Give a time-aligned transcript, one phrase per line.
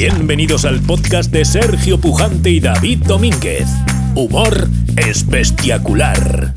[0.00, 3.66] Bienvenidos al podcast de Sergio Pujante y David Domínguez.
[4.14, 6.54] Humor espectacular.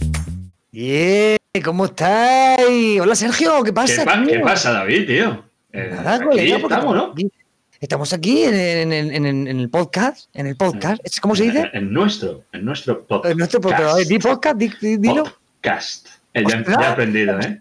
[0.70, 3.02] Yeah, ¿cómo estáis?
[3.02, 4.02] Hola Sergio, ¿qué pasa?
[4.02, 4.32] ¿Qué, pa- tío?
[4.34, 5.44] qué pasa, David, tío?
[5.74, 7.06] Eh, Nada, aquí colega, estamos, ¿no?
[7.14, 7.32] aquí-
[7.80, 11.02] Estamos aquí en, en- en- en- en el podcast, en el podcast.
[11.04, 11.62] ¿Es- ¿Cómo se dice?
[11.74, 13.32] En, en nuestro, en nuestro podcast.
[13.32, 13.60] En nuestro
[14.08, 15.24] di podcast, di- di- dilo.
[15.24, 16.10] Podcast.
[16.36, 17.60] Eh, ya, he aprendido, ¿eh?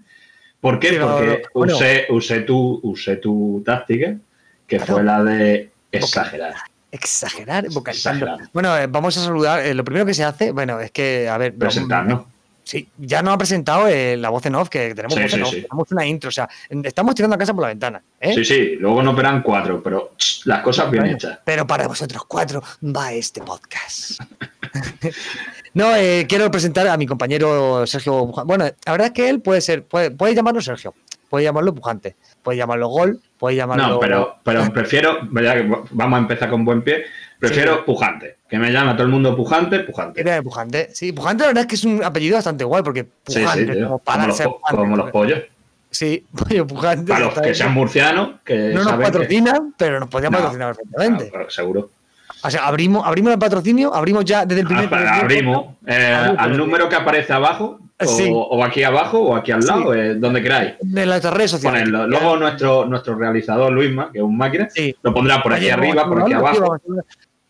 [0.60, 0.88] ¿Por qué?
[0.90, 1.74] Pero, Porque bueno.
[1.74, 4.14] usé, usé, tu, usé tu táctica,
[4.66, 4.92] que Claro.
[4.94, 6.54] fue la de exagerar.
[6.92, 8.24] Exagerar, vocalizando.
[8.26, 8.50] Exagerar.
[8.52, 9.60] Bueno, eh, vamos a saludar.
[9.64, 12.22] eh, lo primero que se hace, bueno, es que, a ver, Presentarnos.
[12.62, 15.38] Sí, ya nos ha presentado eh, la voz en off, que tenemos Sí, voz en
[15.38, 15.62] sí, off, sí.
[15.62, 16.48] tenemos una intro, o sea,
[16.84, 18.02] estamos tirando a casa por la ventana.
[18.20, 18.34] ¿eh?
[18.34, 21.38] Sí, sí, luego nos verán cuatro, pero ch, las cosas bien Bueno, hechas.
[21.44, 24.20] Pero para vosotros cuatro va este podcast.
[25.74, 28.26] no, eh, quiero presentar a mi compañero Sergio.
[28.26, 30.94] Bueno, la verdad es que él puede ser, puede, puede llamarlo Sergio,
[31.28, 33.88] puede llamarlo Pujante, puede llamarlo Gol, puede llamarlo.
[33.88, 37.04] No, pero, pero prefiero, que vamos a empezar con buen pie,
[37.38, 38.36] prefiero pujante.
[38.48, 40.20] Que me llama todo el mundo pujante, pujante.
[40.20, 40.88] Era Pujante.
[40.92, 43.82] Sí, Pujante la verdad es que es un apellido bastante guay porque Sí, sí, Pujante,
[43.84, 45.40] como para los, Pujante, como los pollos.
[45.90, 47.12] Sí, pollo Pujante.
[47.12, 50.38] Para los que sean murcianos, que No nos que- patrocinan, pero nos podrían No.
[50.38, 51.32] patrocinar perfectamente.
[51.34, 51.90] Ah, seguro.
[52.42, 54.86] O sea, abrimos, abrimos el patrocinio, abrimos ya desde el primer.
[54.86, 58.30] Ah, primer- abrimos eh, al número que aparece abajo, o, Sí.
[58.32, 59.98] o aquí abajo, o aquí al lado, Sí.
[60.00, 60.74] eh, donde queráis.
[60.80, 61.82] de nuestras redes sociales.
[61.82, 62.06] Ponerlo.
[62.06, 64.94] Luego nuestro, nuestro realizador Luisma, que es un máquina, Sí.
[65.02, 66.76] lo pondrá por aquí Oye, arriba, por aquí abajo.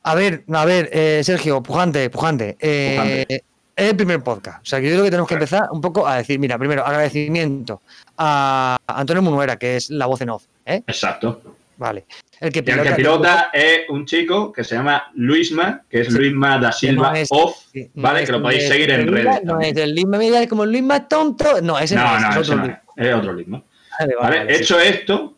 [0.03, 2.57] a- ver, a ver, eh, Sergio, pujante, pujante.
[2.61, 3.45] eh, Pujante.
[3.77, 4.59] Es el primer podcast.
[4.63, 6.85] O sea, que yo creo que tenemos que empezar un poco a decir, mira, primero,
[6.85, 7.81] agradecimiento
[8.19, 10.45] a Antonio Munuera, que es la voz en off.
[10.67, 10.83] ¿eh?
[10.87, 11.41] Exacto.
[11.81, 12.05] Vale.
[12.41, 16.09] El que Y el que pilota es un chico que se llama Luisma, que es
[16.09, 16.13] Sí.
[16.19, 18.21] Luisma da Silva no es- Off, Sí, no ¿vale?
[18.21, 19.43] es- que lo no podéis es seguir en redes.
[19.45, 21.63] No es el Lisma, mira, como el Lisma tonto.
[21.63, 22.83] No, ese no, No, es, no, otro no Lisma.
[22.97, 23.63] es, otro Luisma.
[23.99, 24.39] Vale, vale, ¿Vale?
[24.45, 24.63] vale, sí.
[24.63, 25.35] Hecho esto,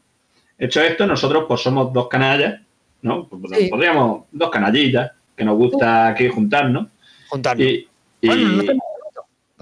[0.59, 2.61] hecho esto, nosotros pues somos dos canallas,
[3.03, 3.29] ¿no?
[3.29, 3.69] Pues, Sí.
[3.69, 6.89] Podríamos, dos canallitas, que nos gusta aquí juntarnos.
[7.29, 7.65] Juntarnos.
[7.65, 7.89] Y,
[8.21, 8.77] y- Bueno, no juntos.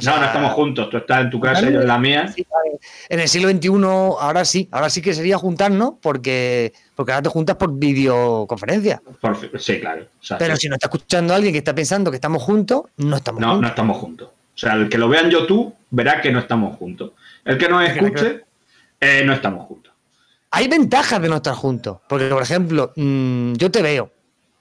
[0.07, 0.91] O no, sea, no estamos juntos.
[0.91, 2.29] Tú estás en tu casa y yo en la mía.
[2.29, 2.47] Sí.
[3.09, 3.69] En el siglo XXI,
[4.21, 9.03] ahora sí, ahora sí que sería juntarnos porque, porque ahora te juntas por videoconferencia.
[9.21, 10.03] Por sí, claro.
[10.03, 10.63] o sea, Pero sí.
[10.63, 13.53] si no está escuchando alguien que está pensando que estamos juntos, no estamos no, no
[13.55, 13.71] juntos.
[13.71, 14.29] estamos juntos.
[14.29, 17.13] O sea, el que lo vea en YouTube verá que no estamos juntos.
[17.45, 18.45] El que nos escuche,
[19.01, 19.93] eh, no estamos juntos.
[20.51, 21.99] Hay ventajas de no estar juntos.
[22.09, 24.11] Porque, por ejemplo, mm, yo te veo.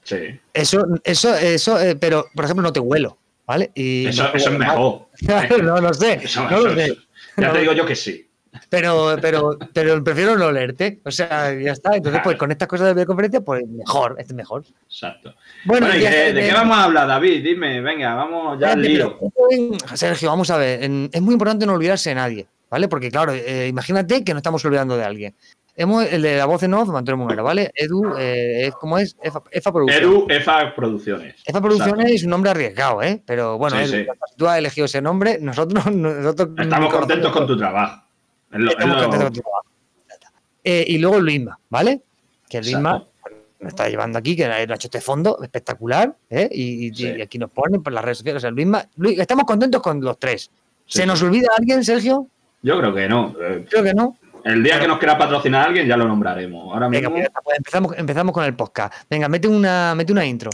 [0.03, 0.39] Sí.
[0.53, 3.17] Eso, eso, eso, eh, pero, por ejemplo, no te huelo.
[3.49, 3.71] ¿Vale?
[3.73, 5.07] Y Eso, no te eso es mejor.
[5.63, 6.19] no lo sé.
[6.23, 6.97] Eso- no lo eso- sé.
[7.35, 7.53] Ya No.
[7.53, 8.27] te digo yo que sí.
[8.69, 10.99] Pero, pero, pero prefiero no leerte.
[11.03, 11.95] O sea, ya está.
[11.95, 14.63] Entonces, pues con estas cosas de videoconferencia, pues mejor, es mejor.
[14.85, 15.33] Exacto.
[15.65, 17.43] Bueno, Bueno, ¿y ya qué- está, ¿de qué vamos a hablar, David?
[17.43, 19.17] Dime, venga, vamos ya al lío.
[19.19, 20.83] pero, Sergio, vamos a ver.
[20.83, 22.87] en- Es muy importante no olvidarse de nadie, ¿vale?
[22.87, 25.35] Porque, claro, eh, imagínate que no estamos olvidando de alguien.
[25.81, 27.71] Hemos, el de la voz en off, Antonio Munera, ¿vale?
[27.73, 29.15] Edu, eh, es- ¿cómo es?
[29.23, 30.03] EFA, EFA Producciones.
[30.03, 31.35] Edu EFA Producciones.
[31.45, 33.23] EFA Producciones es un nombre arriesgado, ¿eh?
[33.25, 34.07] Pero bueno, Sí, Edu, sí.
[34.35, 35.85] tú has elegido ese nombre, nosotros.
[35.95, 38.03] nosotros Estamos contentos con tu trabajo.
[38.51, 39.65] Es lo- es Estamos lo- contentos con tu trabajo.
[40.09, 40.31] Ya está.
[40.65, 42.01] Eh, y luego Luisma, ¿vale?
[42.49, 43.29] Que Luisma Exacto.
[43.61, 46.49] nos está llevando aquí, que ha hecho este fondo espectacular, ¿eh?
[46.51, 47.07] Y, y- Sí.
[47.17, 48.39] y aquí nos ponen por las redes sociales.
[48.39, 50.51] O sea, Luisma, Luis- estamos contentos con los tres.
[50.85, 52.27] ¿Se nos olvida alguien, Sergio?
[52.63, 53.33] Yo creo que no.
[53.69, 54.17] Creo que no.
[54.43, 56.73] El día que nos quiera patrocinar a alguien ya lo nombraremos.
[56.73, 57.11] Ahora mismo...
[57.11, 58.93] Pues pues empezamos, con el podcast.
[59.09, 59.95] Venga, mete una,
[60.25, 60.51] intro.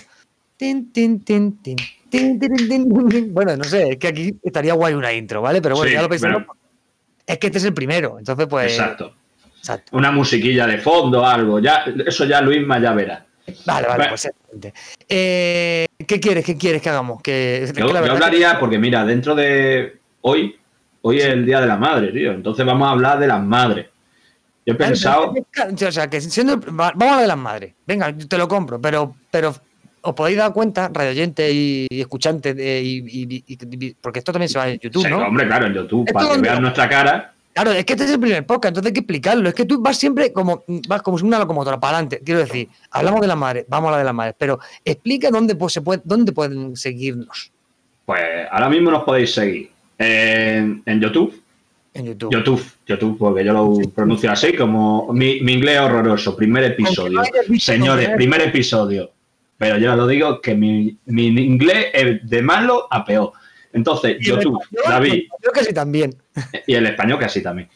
[3.32, 5.62] Bueno, no sé, es que aquí estaría guay una intro, ¿vale?
[5.62, 6.44] Pero bueno, ya lo pensamos.
[7.26, 8.72] Es que este es el primero, entonces pues.
[8.72, 9.14] Exacto.
[9.92, 11.60] Una musiquilla de fondo, algo.
[11.60, 13.26] Ya, eso ya Luisma ya verá.
[13.66, 14.30] Vale, vale, pues
[15.08, 16.46] eh, ¿Qué quieres?
[16.46, 17.22] ¿Qué quieres que hagamos?
[17.22, 20.56] Que yo hablaría, porque mira, dentro de hoy
[21.08, 22.32] hoy es el Día de la Madre, tío.
[22.32, 23.88] Entonces vamos a hablar de las madres.
[24.66, 25.34] Yo he pensado.
[25.34, 26.60] O sea, que siendo.
[26.60, 27.74] va- Vamos a hablar de las madres.
[27.86, 29.54] Venga, yo te lo compro, pero, pero
[30.02, 34.50] os podéis dar cuenta, radio oyente y, y escuchante, de- y, y- porque esto también
[34.50, 35.18] se va en YouTube, Sí, ¿no?
[35.20, 37.32] hombre, claro, en YouTube, para que vean nuestra cara.
[37.54, 39.48] Claro, es que este es el primer podcast, entonces hay que explicarlo.
[39.48, 42.22] Es que tú vas siempre como, vas como una locomotora para adelante.
[42.26, 45.56] Quiero decir, hablamos de las madres, vamos a hablar de las madres, pero explica dónde,
[45.56, 47.52] pues, se puede, dónde pueden seguirnos
[48.06, 51.42] Pues ahora mismo nos podéis seguir en, en YouTube.
[51.94, 52.32] en YouTube.
[52.32, 57.22] YouTube, YouTube, porque yo lo pronuncio así, como mi, mi inglés horroroso, primer episodio.
[57.58, 59.12] Señores, primer episodio.
[59.58, 63.32] Pero yo lo digo que mi, mi inglés es de malo a peor.
[63.72, 66.14] Entonces, YouTube, David, que sí también.
[66.68, 67.70] y el español casi también.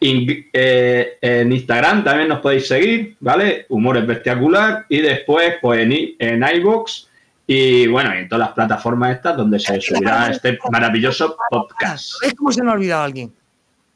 [0.00, 3.66] In- eh, en Instagram también nos podéis seguir, ¿vale?
[3.68, 4.84] Humor espectacular.
[4.88, 7.06] Y después, pues en, en iVoox
[7.46, 12.12] y bueno, en todas las plataformas estas donde se subirá este maravilloso podcast.
[12.22, 13.32] ¿Ves cómo se nos ha olvidado alguien?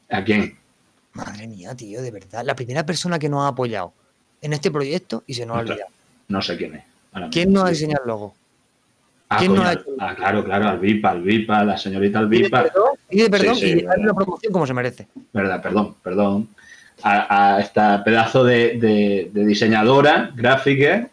[0.09, 0.57] ¿A quién?
[1.13, 2.43] Madre mía, tío, de verdad.
[2.45, 3.93] La primera persona que nos ha apoyado
[4.41, 5.89] en este proyecto y se nos ha olvidado.
[6.27, 6.83] No sé quién es.
[7.31, 8.35] ¿Quién nos ha diseñado el logo?
[9.29, 9.89] Ah, quién coño, nos ha al- hecho?
[9.99, 12.63] ah, claro, claro, Alvipa, Alvipa, la señorita Alvipa.
[12.63, 15.07] perdón, pide perdón Sí, sí, y darle una promoción como se merece.
[15.33, 16.49] verdad, perdón, perdón,
[17.03, 21.09] a, a esta pedazo de, de- de diseñadora gráfica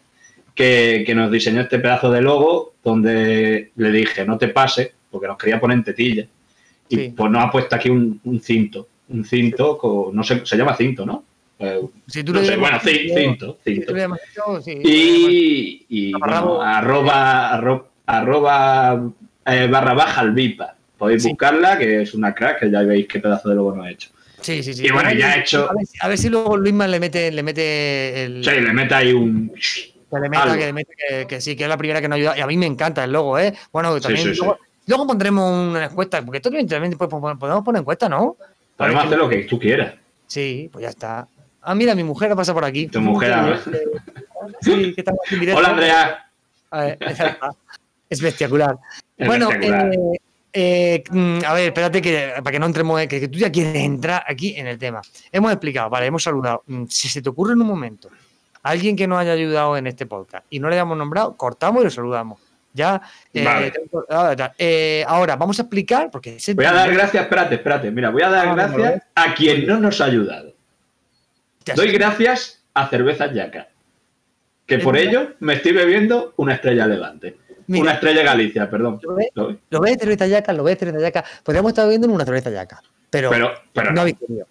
[0.55, 5.27] que, que nos diseñó este pedazo de logo donde le dije, no te pases, porque
[5.27, 6.25] nos quería poner en tetilla.
[6.87, 7.13] Y Sí.
[7.15, 10.75] pues nos ha puesto aquí un, un cinto, un cinto, con, no sé, se llama
[10.75, 11.23] cinto, ¿no?
[11.59, 13.93] Eh, Si tú no le sé, bueno, ci- cinto, cinto,
[14.61, 14.81] si sí.
[14.83, 19.01] Y, y, bueno, arroba, arro- arroba
[19.45, 20.75] eh, barra baja alvipa.
[20.97, 21.29] Podéis Sí.
[21.29, 24.09] buscarla, que es una crack, que ya veis qué pedazo de logo nos ha hecho.
[24.41, 24.85] Sí, sí, sí.
[24.85, 27.31] Y bueno, ya he hecho- A ver, si- a ver si luego Luisman le mete,
[27.31, 28.43] le mete el.
[28.43, 29.51] Sí, le mete ahí un...
[30.11, 30.55] Que le meta, Algo.
[30.55, 32.37] que le mete, que, que sí, que es la primera que nos ayuda.
[32.37, 33.53] Y a mí me encanta el logo, ¿eh?
[33.71, 34.23] Bueno, también.
[34.23, 34.39] sí, sí.
[34.39, 38.37] luego, luego pondremos una encuesta, porque esto también, también podemos podemos poner encuesta, ¿no?
[38.77, 39.95] Podemos hacer lo que tú quieras.
[40.27, 41.27] Sí, pues ya está.
[41.61, 42.87] Ah, mira, mi mujer ha pasado por aquí.
[42.87, 43.59] Tu mujer
[44.61, 45.57] Sí, en directo.
[45.59, 46.29] Hola, Andrea.
[46.71, 47.49] A ver, ya está.
[48.09, 48.77] Espectacular.
[49.17, 50.19] Es bueno, eh,
[50.53, 53.51] eh, mm, a ver, espérate que para que no entremos, eh, que, que tú ya
[53.51, 55.01] quieres entrar aquí en el tema.
[55.31, 56.63] Hemos explicado, vale, hemos saludado.
[56.67, 58.09] Mm, Si se te ocurre en un momento
[58.65, 61.85] alguien que nos haya ayudado en este podcast y no le hayamos nombrado, cortamos y
[61.85, 62.39] lo saludamos.
[62.73, 63.01] Ya.
[63.33, 63.43] eh,
[64.09, 64.51] Vale.
[64.57, 67.91] eh, ahora vamos a explicar, porque ese Voy a dar gracias, espérate, espérate.
[67.91, 70.53] Mira, voy a dar Ah, gracias a quien no nos ha ayudado.
[71.75, 73.69] Doy gracias a Cervezas Yaca.
[74.65, 77.37] Que por ello me estoy bebiendo una estrella Levante.
[77.67, 77.83] Mira.
[77.83, 78.99] Una estrella Galicia, perdón.
[79.03, 79.27] ¿Lo ves?
[79.69, 79.97] ¿Lo ves?
[79.99, 81.23] Cerveza yaca, lo ves, cerveza yaca.
[81.43, 84.47] Podríamos estar bebiendo una cerveza yaca, pero, Pero, pero no habéis querido.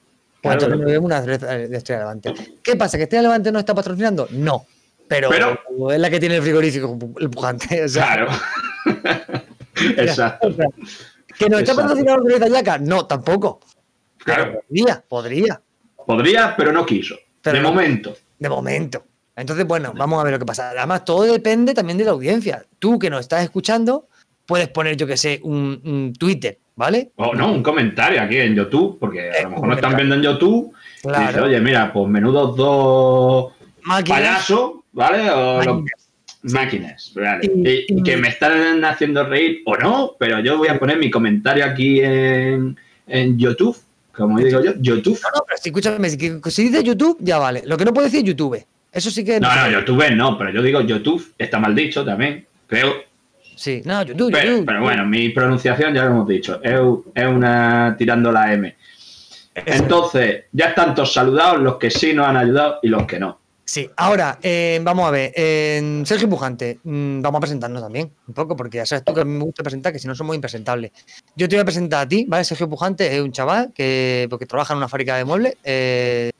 [0.58, 2.34] Claro, pero- una de Estrella Levante.
[2.62, 2.96] ¿Qué pasa?
[2.96, 4.28] ¿Que Estrella Levante no está patrocinando?
[4.30, 4.66] No.
[5.08, 5.58] Pero, Pero-
[5.92, 7.84] es la que tiene el frigorífico, el pujante.
[7.84, 8.28] O sea, Claro.
[9.96, 10.48] Exacto.
[10.48, 10.66] o sea,
[11.38, 11.82] ¿Que nos está Exacto.
[11.82, 12.78] patrocinando cerveza yaca?
[12.78, 13.60] No, tampoco.
[14.18, 14.60] Claro.
[14.68, 15.60] Podría, podría,
[16.06, 17.16] Podría, pero no quiso.
[17.42, 17.70] Pero de no.
[17.70, 18.16] momento.
[18.38, 19.04] de momento.
[19.36, 20.70] Entonces, bueno, vamos a ver lo que pasa.
[20.70, 22.64] Además, todo depende también de la audiencia.
[22.78, 24.08] Tú que nos estás escuchando,
[24.46, 27.10] puedes poner, yo que sé, un, un Twitter, ¿vale?
[27.16, 30.14] O no, un comentario aquí en YouTube, porque a Eh, lo mejor nos están viendo
[30.14, 30.72] en YouTube.
[31.04, 31.44] Y dice, Claro.
[31.44, 34.18] oye, mira, pues menudos dos Máquinas.
[34.20, 35.30] payasos, ¿vale?
[35.30, 36.10] O máquinas.
[36.44, 37.50] máquinas, ¿vale?
[37.88, 41.64] Y- que me están haciendo reír o no, pero yo voy a poner mi comentario
[41.64, 43.76] aquí en, en YouTube,
[44.12, 45.18] como digo yo, YouTube.
[45.22, 46.18] No, no, pero si escúchame, si,
[46.50, 47.62] si dice YouTube, ya vale.
[47.66, 48.64] Lo que no puedo decir es YouTube.
[48.92, 49.40] Eso sí que.
[49.40, 52.94] No, no, YouTube no, pero yo digo YouTube, está mal dicho también, creo.
[53.56, 54.66] Sí, no, YouTube, Pero, YouTube.
[54.66, 58.74] pero bueno, mi pronunciación ya lo hemos dicho, es, una tirando la M.
[59.54, 63.38] Entonces, ya están todos saludados los que sí nos han ayudado y los que no.
[63.66, 65.32] Sí, ahora, eh, vamos a ver.
[65.34, 69.22] eh, Sergio Pujante, mm, vamos a presentarnos también, un poco, porque ya sabes tú que
[69.22, 70.90] a mí me gusta presentar, que si no somos impresentables.
[71.34, 72.44] Yo te voy a presentar a ti, ¿vale?
[72.44, 76.30] Sergio Pujante es un chaval que porque trabaja en una fábrica de muebles eh,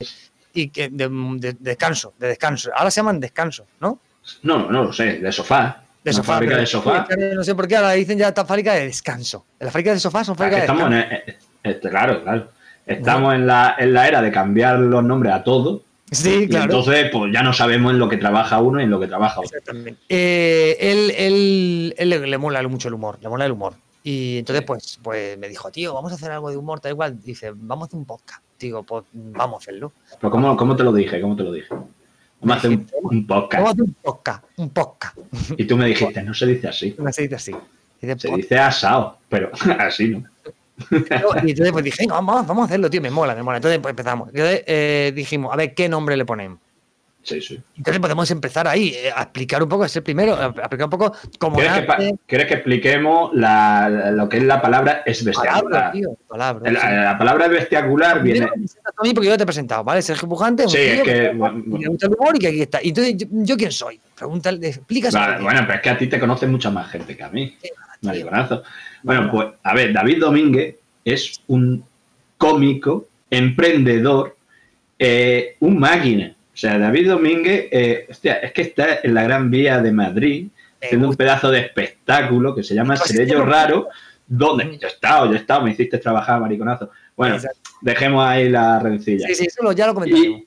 [0.53, 2.71] y que de, de- descanso, de descanso.
[2.77, 4.01] Ahora se llaman descanso, ¿no?
[4.43, 5.84] No, no, no lo sé, de sofá.
[6.05, 6.33] De Una sofá.
[6.35, 7.06] fábrica de sofá.
[7.35, 9.47] No sé por qué ahora dicen ya esta fábrica de descanso.
[9.59, 10.87] Las fábricas de sofá son Ah, fábricas de descanso.
[10.97, 12.49] en, eh, eh, claro, claro.
[12.87, 15.83] Estamos en, la, en la era de cambiar los nombres a todo.
[16.11, 16.65] Sí, Y claro.
[16.67, 19.41] entonces, pues ya no sabemos en lo que trabaja uno y en lo que trabaja
[19.41, 19.56] otro.
[19.59, 19.99] Exactamente.
[20.11, 23.73] Eh, él, él- él le, le mola mucho el humor, le mola el humor.
[24.03, 27.19] Y entonces, pues, pues me dijo, tío, vamos a hacer algo de humor, tal igual.
[27.23, 28.43] Dice, vamos a hacer un podcast.
[28.61, 29.93] Digo, pues vamos a hacerlo.
[30.21, 31.19] Pero ¿cómo, cómo te lo dije?
[31.23, 31.69] ¿Cómo te lo dije?
[32.44, 33.67] Vamos a hacer un, un Vamos a podcast.
[33.69, 35.19] hacer un podcast, un podcast.
[35.56, 36.96] Y tú me dijiste, no se dice así.
[37.13, 37.53] Serie así.
[38.01, 38.36] Dice, Se podcast.
[38.36, 40.24] dice asado, pero así no.
[40.91, 43.58] Y entonces pues dije, "Venga, vamos, vamos a hacerlo, tío, me mola, me mola.
[43.58, 44.29] Entonces pues empezamos.
[44.29, 46.58] Entonces eh, dijimos, a ver, ¿qué nombre le ponemos?
[47.25, 47.59] Sí, sí.
[47.79, 50.91] Entonces podemos empezar ahí, eh, a explicar un poco, es el primero, a explicar un
[50.91, 55.93] poco cómo ¿Quieres que, quieres expliquemos la- la- lo que es la palabra palabras, esbestiacular?
[55.93, 56.73] tío, palabras.
[56.73, 56.87] La, sí.
[56.97, 58.41] la palabra esbestiacular viene.
[58.41, 60.03] Me a mí porque yo te he presentado, ¿vale?
[60.03, 61.05] Sergio Pujante, un Sí, tío es que.
[61.05, 62.81] que bueno, le gusta el humor y que aquí está.
[62.83, 63.99] Y entonces, ¿yo, yo quién soy?
[64.15, 65.17] Pregúntale, explícase.
[65.17, 67.57] Vale, bueno, pero es que a ti te conoce mucha más gente que a mí.
[68.03, 68.63] Mariconazo.
[69.03, 71.83] Bueno, pues, a ver, David Domínguez es un
[72.37, 74.37] cómico, emprendedor,
[74.99, 76.35] eh, un máquina.
[76.55, 80.46] O sea, David Domínguez, eh, hostia, es que está en la Gran Vía de Madrid
[80.81, 83.44] haciendo un pedazo de espectáculo que se llama Pues Serello sí.
[83.44, 83.89] Raro,
[84.27, 86.91] donde yo he estado, yo he estado, me hiciste trabajar, mariconazo.
[87.17, 87.58] Bueno, Exacto.
[87.81, 89.27] dejemos ahí la rencilla.
[89.27, 90.43] Sí, sí, eso ya lo comentaremos.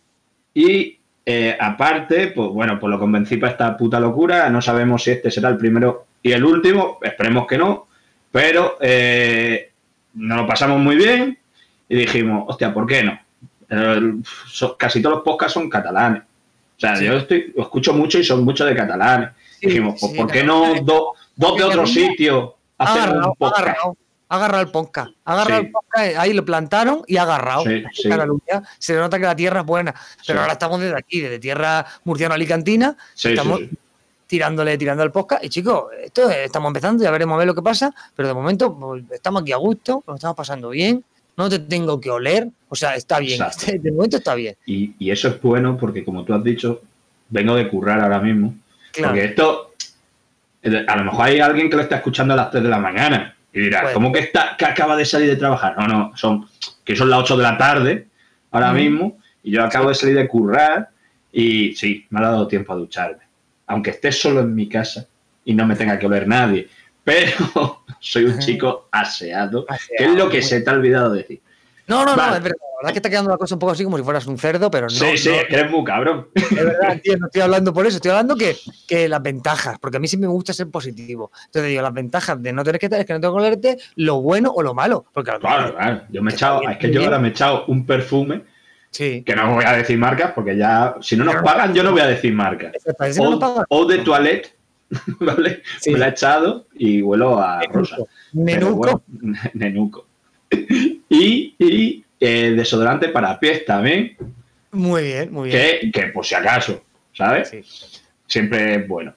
[0.53, 4.49] Y, y, eh, aparte, pues bueno, pues lo convencí para esta puta locura.
[4.49, 6.99] No sabemos si este será el primero y el último.
[7.01, 7.87] Esperemos que no.
[8.31, 9.71] Pero eh,
[10.13, 11.37] nos lo pasamos muy bien
[11.89, 13.19] y dijimos, hostia, ¿por qué no?
[14.77, 16.23] Casi todos los podcasts son catalanes.
[16.23, 17.05] O sea, Sí.
[17.05, 19.29] yo estoy, escucho mucho y son muchos de catalanes.
[19.59, 23.59] Sí, dijimos, pues sí, ¿por qué no dos, de otro sitio agarrado, un ha podcast?
[23.67, 23.97] agarrado.
[24.29, 25.09] agarrado el podcast.
[25.25, 27.63] Agarrado el podcast, ahí lo plantaron y agarrado.
[28.07, 28.61] Cataluña.
[28.77, 29.95] Se nota que la tierra es buena.
[30.25, 33.61] Pero ahora estamos desde aquí, desde tierra murciano-alicantina, Sí, estamos
[34.27, 35.43] tirándole, tirando el podcast.
[35.45, 37.91] Y chicos, esto es- estamos empezando, ya veremos a ver lo que pasa.
[38.15, 41.03] Pero de momento pues, estamos aquí a gusto, lo estamos pasando bien.
[41.37, 42.47] No te tengo que oler.
[42.67, 43.39] O sea, está bien.
[43.79, 44.55] De momento está bien.
[44.65, 46.81] Y, y eso es bueno porque, como tú has dicho,
[47.29, 48.55] vengo de currar ahora mismo.
[48.91, 49.13] Claro.
[49.13, 49.73] Porque esto,
[50.63, 52.79] eh, a lo mejor hay alguien que lo está escuchando a las 3 de la
[52.79, 53.93] mañana y dirá, Puede.
[53.93, 55.75] ¿cómo que, está, que acaba de salir de trabajar?
[55.77, 56.47] No, no, son
[56.83, 58.07] que son las 8 de la tarde
[58.51, 60.89] ahora mismo y yo acabo de salir de currar
[61.31, 63.23] y sí, me ha dado tiempo a ducharme.
[63.67, 65.05] Aunque esté solo en mi casa
[65.43, 66.67] y no me tenga que oler nadie.
[67.07, 69.65] Pero soy un chico aseado,
[69.97, 71.41] que es lo que se te ha olvidado decir.
[71.87, 72.57] No, no, no, es verdad.
[72.59, 74.37] La verdad es que está quedando la cosa un poco así como si fueras un
[74.37, 74.89] cerdo, pero no.
[74.89, 76.27] sí, sí, no, es que eres muy cabrón.
[76.35, 79.95] Es verdad, tío, no estoy hablando por eso, estoy hablando que, que las ventajas, porque
[79.95, 81.31] a mí sí me gusta ser positivo.
[81.45, 83.77] Entonces digo, las ventajas de no tener que estar es que no tengo que olerte
[83.95, 85.05] lo bueno o lo malo.
[85.13, 86.01] Porque Claro, claro.
[86.09, 88.43] Yo me he echado, bien, es que yo ahora me he echado un perfume
[88.91, 89.23] Sí.
[89.25, 92.01] que no voy a decir marcas porque ya, si no nos pagan, yo no voy
[92.01, 92.73] a decir marcas.
[93.19, 94.56] O, o de toilette,
[95.19, 95.61] ¿vale?
[95.79, 95.91] Sí.
[95.91, 97.97] Me la he echado y huelo a rosa.
[97.97, 98.75] Pero Nenuco.
[98.75, 99.03] bueno,
[99.53, 100.05] nenuco.
[101.09, 104.15] Y, y eh, desodorante para pies también,
[104.71, 105.61] Muy bien, muy bien.
[105.81, 107.49] que, que por si acaso, ¿sabes?
[107.49, 107.61] Sí.
[108.27, 109.13] Siempre es bueno.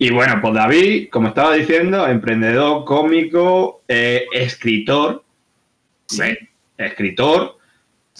[0.00, 5.24] Y bueno, pues David, como estaba diciendo, emprendedor, cómico, eh, escritor,
[6.06, 6.22] Sí.
[6.76, 7.58] escritor,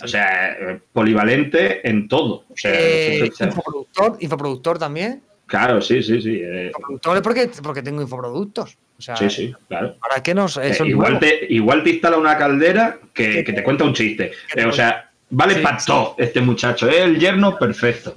[0.02, 2.44] o sea, polivalente en todo.
[2.50, 5.22] O sea, Eh, o sea, infoproductor, infoproductor también.
[5.48, 6.40] Claro, sí, sí, sí.
[6.40, 8.76] eh, Infoproductor es porque, porque tengo infoproductos.
[8.98, 9.96] O sea, sí, sí, claro.
[10.00, 10.56] ¿para qué nos.?
[10.58, 14.32] Eh, igual, te, igual te instala una caldera que, que te cuenta un chiste.
[14.54, 15.86] Eh, o sea, vale Sí, para sí.
[15.86, 16.88] todo este muchacho.
[16.88, 18.14] Es el yerno perfecto.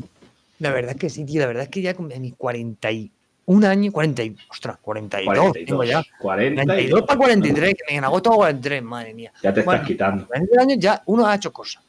[0.60, 1.42] La verdad es que sí, tío.
[1.42, 5.84] La verdad es que ya con mis 41 años, 40, y- ostras, 42, 42, tengo
[5.84, 6.04] ya.
[6.20, 9.32] 40 y- 42 para 43, que en agosto hago 43, madre mía.
[9.44, 10.28] Ya te estás Bueno, quitando.
[10.28, 11.84] 40 años ya uno ha hecho cosas.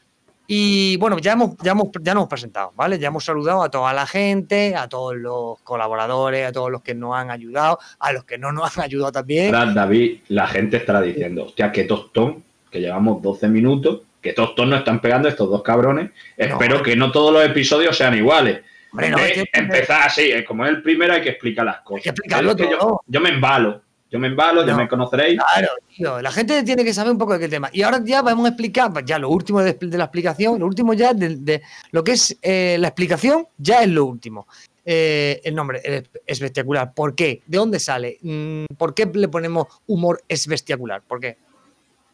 [0.54, 2.99] Y bueno, ya hemos, ya hemos, ya nos hemos presentado, ¿vale?
[2.99, 6.94] Ya hemos saludado a toda la gente, a todos los colaboradores, a todos los que
[6.94, 9.54] nos han ayudado, a los que no nos han ayudado también.
[9.54, 14.68] Ahora, David, la gente estará diciendo, hostia, qué tostón, que llevamos 12 minutos, qué tostón
[14.68, 16.11] nos están pegando estos dos cabrones.
[16.37, 18.61] Espero que no todos los episodios sean iguales.
[18.90, 21.80] Hombre, no, es que- empezar así, eh, como es el primero, hay que explicar las
[21.80, 22.02] cosas.
[22.02, 23.00] que explicarlo que yo, todo.
[23.06, 23.80] yo me embalo,
[24.12, 25.40] yo me embalo, ya me conoceréis.
[25.54, 27.71] Claro, tío, la gente tiene que saber un poco de qué tema.
[27.73, 30.66] Y ahora ya vamos a explicar, pues ya lo último de, de la explicación, lo
[30.66, 34.47] último ya de, de lo que es eh, la explicación, ya es lo último.
[34.85, 36.92] Eh, el nombre es espectacular.
[36.92, 37.40] ¿Por qué?
[37.47, 38.19] ¿De dónde sale?
[38.21, 41.00] Mm, ¿Por qué le ponemos humor espectacular?
[41.09, 41.38] ¿Por qué?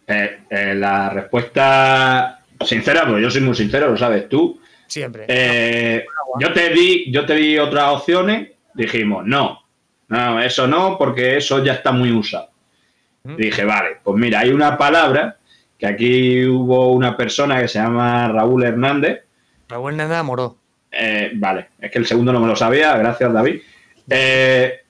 [0.07, 4.61] Eh, eh, la respuesta sincera, porque yo soy muy sincero, lo sabes tú.
[4.87, 5.27] Siempre.
[6.39, 9.68] Yo te di, yo te di otras opciones, dijimos, no,
[10.09, 12.51] no, eso no, porque eso ya está muy usado.
[13.25, 15.37] Dije, vale, pues mira, hay una palabra
[15.77, 19.25] que aquí hubo una persona que se llama Raúl Hernández,
[19.69, 20.57] Raúl Hernández Moró.
[20.91, 23.61] eh, vale, es que el segundo no me lo sabía, gracias David,
[24.09, 24.81] eh,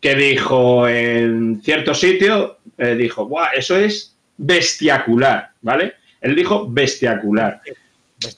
[0.00, 5.94] que dijo en cierto sitio, eh, dijo, Buah, eso es bestiacular, ¿vale?
[6.20, 7.60] Él dijo bestiacular.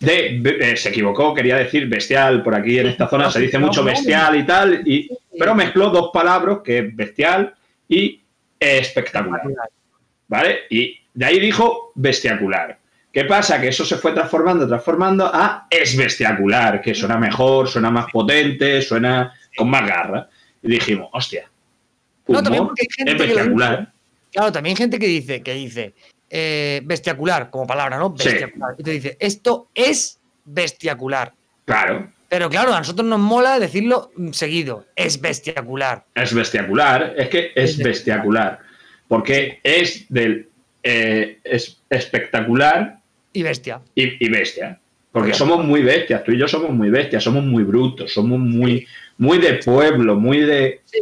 [0.00, 3.84] De, eh, se equivocó, quería decir bestial, por aquí en esta zona se dice mucho
[3.84, 7.54] bestial y tal, y, pero mezcló dos palabras, que es bestial
[7.88, 8.20] y
[8.58, 9.42] espectacular,
[10.28, 10.60] ¿vale?
[10.70, 12.78] Y de ahí dijo bestiacular.
[13.12, 13.58] ¿Qué pasa?
[13.60, 18.82] Que eso se fue transformando, transformando a es bestiacular, que suena mejor, suena más potente,
[18.82, 20.28] suena con más garra.
[20.62, 21.50] Y dijimos, hostia,
[22.26, 23.92] No, también humor porque hay gente es que lo bestiacular.
[24.32, 25.94] Claro, también hay gente que dice, que dice
[26.38, 28.14] eh, bestiacular como palabra, ¿no?
[28.18, 28.28] Sí.
[28.28, 28.74] Bestiacular.
[28.76, 31.32] Y te dice, esto es bestiacular.
[31.64, 34.84] Claro, Pero claro, a nosotros nos mola decirlo seguido.
[34.94, 36.04] Es bestiacular.
[36.14, 38.58] Es bestiacular, es que es Es bestiacular,
[39.08, 40.48] porque es del
[40.82, 42.98] eh, es espectacular
[43.32, 43.80] Y bestia.
[43.94, 44.78] y, y bestia.
[45.12, 48.86] Porque somos muy bestias, tú y yo somos muy bestias, somos muy brutos, somos muy,
[49.16, 50.82] muy de pueblo, muy de.
[50.84, 50.98] Sí.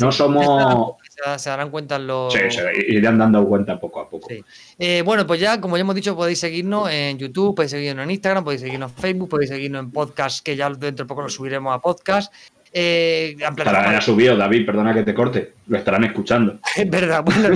[0.00, 0.96] No somos.
[1.24, 2.32] Se, se darán cuenta los.
[2.32, 4.28] Sí, se irán dando cuenta poco a poco.
[4.28, 4.42] Sí.
[4.78, 8.10] Eh, bueno, pues ya, como ya hemos dicho, podéis seguirnos en YouTube, podéis seguirnos en
[8.10, 11.28] Instagram, podéis seguirnos en Facebook, podéis seguirnos en podcast, que ya dentro de poco lo
[11.28, 12.32] subiremos a podcast.
[12.74, 16.58] Eh, en Estarán ya subido, David, perdona que te corte, lo estarán escuchando.
[16.76, 17.48] Es verdad, bueno,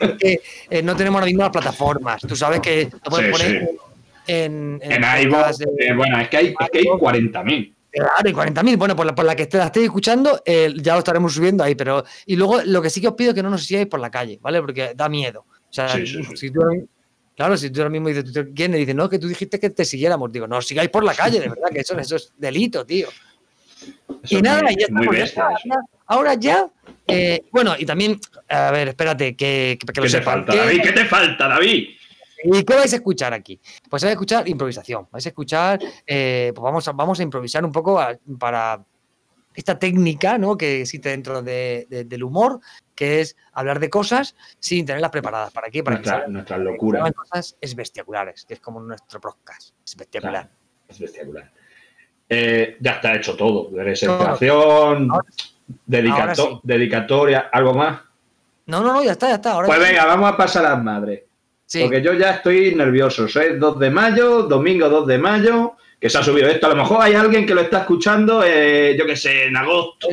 [0.00, 2.20] es que, eh, no tenemos ahora mismo las plataformas.
[2.22, 3.76] Tú sabes que lo puedes Sí, poner sí.
[4.26, 7.72] en, En podcast iVoox, de- eh, bueno, es que hay, es que hay 40.000.
[7.92, 8.76] Claro, y 40.000.
[8.78, 11.62] Bueno, por la, por la que esté- la estéis escuchando, eh, ya lo estaremos subiendo
[11.62, 11.74] ahí.
[11.74, 14.00] Pero, y luego lo que sí que os pido es que no nos sigáis por
[14.00, 14.60] la calle, ¿vale?
[14.60, 15.40] Porque da miedo.
[15.48, 16.36] O sea, Sí, sí, sí.
[16.36, 16.84] si tú ahora mi-
[17.36, 18.72] claro, si tú ahora mismo dices, ¿tú ¿quién?
[18.72, 20.32] Le dice, no, que tú dijiste que te siguiéramos.
[20.32, 23.08] Digo, no sigáis por la calle, de verdad, que eso, eso es delito, tío.
[24.22, 25.74] Eso y nada, muy, ya estamos, bestia ya-
[26.06, 26.66] ahora ya.
[27.08, 28.18] eh, bueno, y también,
[28.48, 30.34] a ver, espérate, que, que, que lo ¿Qué te sepan.
[30.46, 30.82] falta, ¿Qué- David?
[30.82, 31.88] ¿Qué te falta, David?
[32.44, 33.60] ¿Y qué vais a escuchar aquí?
[33.88, 35.08] Pues vais a escuchar improvisación.
[35.10, 38.84] Vais a escuchar, eh, pues vamos a, vamos a improvisar un poco a- para
[39.54, 40.56] esta técnica ¿no?
[40.56, 42.60] que existe dentro de- de- del humor,
[42.94, 45.52] que es hablar de cosas sin tenerlas preparadas.
[45.52, 45.82] ¿Para qué?
[45.84, 47.12] Para Nuestra, nuestra locura.
[47.12, 49.74] cosas espectaculares, que es como nuestro podcast.
[50.10, 50.48] Claro,
[50.88, 51.52] es bestiacular.
[52.28, 53.70] Eh, ya está hecho todo.
[53.70, 55.08] Presentación,
[55.86, 56.60] dedicato- sí.
[56.62, 58.00] dedicatoria, algo más.
[58.66, 59.52] No, no, no, ya está, ya está.
[59.52, 61.22] Ahora Pues venga, vamos a pasar a las madres.
[61.72, 61.80] Sí.
[61.84, 63.24] Porque yo ya estoy nervioso.
[63.24, 66.66] Es 2 de mayo, domingo 2 de mayo, que se ha subido esto.
[66.66, 70.06] A lo mejor hay alguien que lo está escuchando, eh, yo qué sé, en agosto.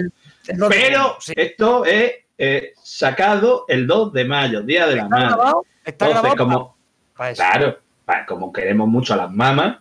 [0.69, 1.33] Pero sí.
[1.35, 5.27] esto es eh, sacado el 2 de mayo, Día de la está Madre.
[5.27, 6.77] grabado, está Entonces, grabado como,
[7.17, 7.77] para- claro,
[8.25, 9.79] como queremos mucho a las mamás,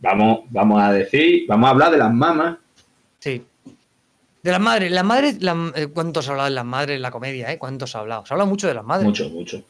[0.00, 2.58] vamos, vamos a decir, vamos a hablar de las mamás.
[3.20, 3.42] Sí.
[4.42, 7.02] De las madres, las madres, la- eh, ¿cuánto se ha hablado de las madres en
[7.02, 7.50] la comedia?
[7.50, 7.56] Eh?
[7.58, 8.26] ¿Cuánto se ha hablado?
[8.26, 9.06] Se habla mucho de las madres.
[9.08, 9.62] Mucho, mucho.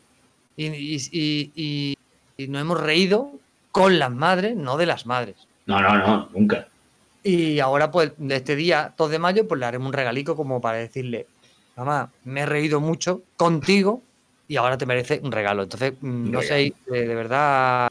[0.57, 1.97] Y, y- y- y-
[2.37, 3.31] y nos hemos reído
[3.73, 5.37] con las madres, no de las madres.
[5.67, 6.69] No, no, no, nunca.
[7.23, 10.61] Y ahora, pues, de este día, 2 de mayo, pues le haremos un regalico como
[10.61, 11.27] para decirle,
[11.77, 14.01] mamá, me he reído mucho contigo
[14.49, 15.65] y ahora te merece un regalo.
[15.65, 16.75] Entonces, mm, no regalo.
[16.87, 17.89] sé, de verdad,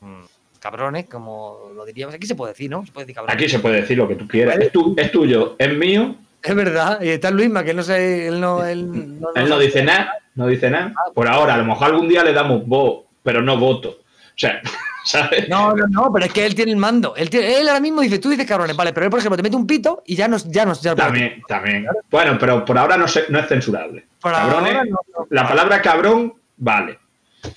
[0.00, 0.22] mm,
[0.58, 2.14] cabrones, como lo diríamos.
[2.14, 2.84] Aquí se puede decir, ¿no?
[2.84, 3.36] Se puede decir cabrones.
[3.36, 4.58] Aquí se puede decir lo que tú quieras.
[4.58, 6.16] Es, tu- es tuyo, es mío.
[6.46, 7.00] Es verdad.
[7.02, 8.64] Y está Luisma, que no sé, él no...
[8.64, 10.92] Él no, Él no dice nada, no dice nada.
[11.14, 13.88] Por ahora, a lo mejor algún día le damos voz, pero no voto.
[13.90, 14.60] O sea,
[15.04, 15.48] ¿sabes?
[15.48, 17.14] No, no, no, pero es que él tiene el mando.
[17.16, 19.42] Él, tiene- él ahora mismo dice, tú dices cabrones, vale, pero él, por ejemplo, te
[19.42, 21.86] mete un pito y ya nos, ya nos, ya También, también.
[22.10, 24.06] Bueno, pero por ahora no, se- no es censurable.
[24.20, 25.26] Por Cabrones, ahora no, no.
[25.30, 26.98] La palabra cabrón, vale.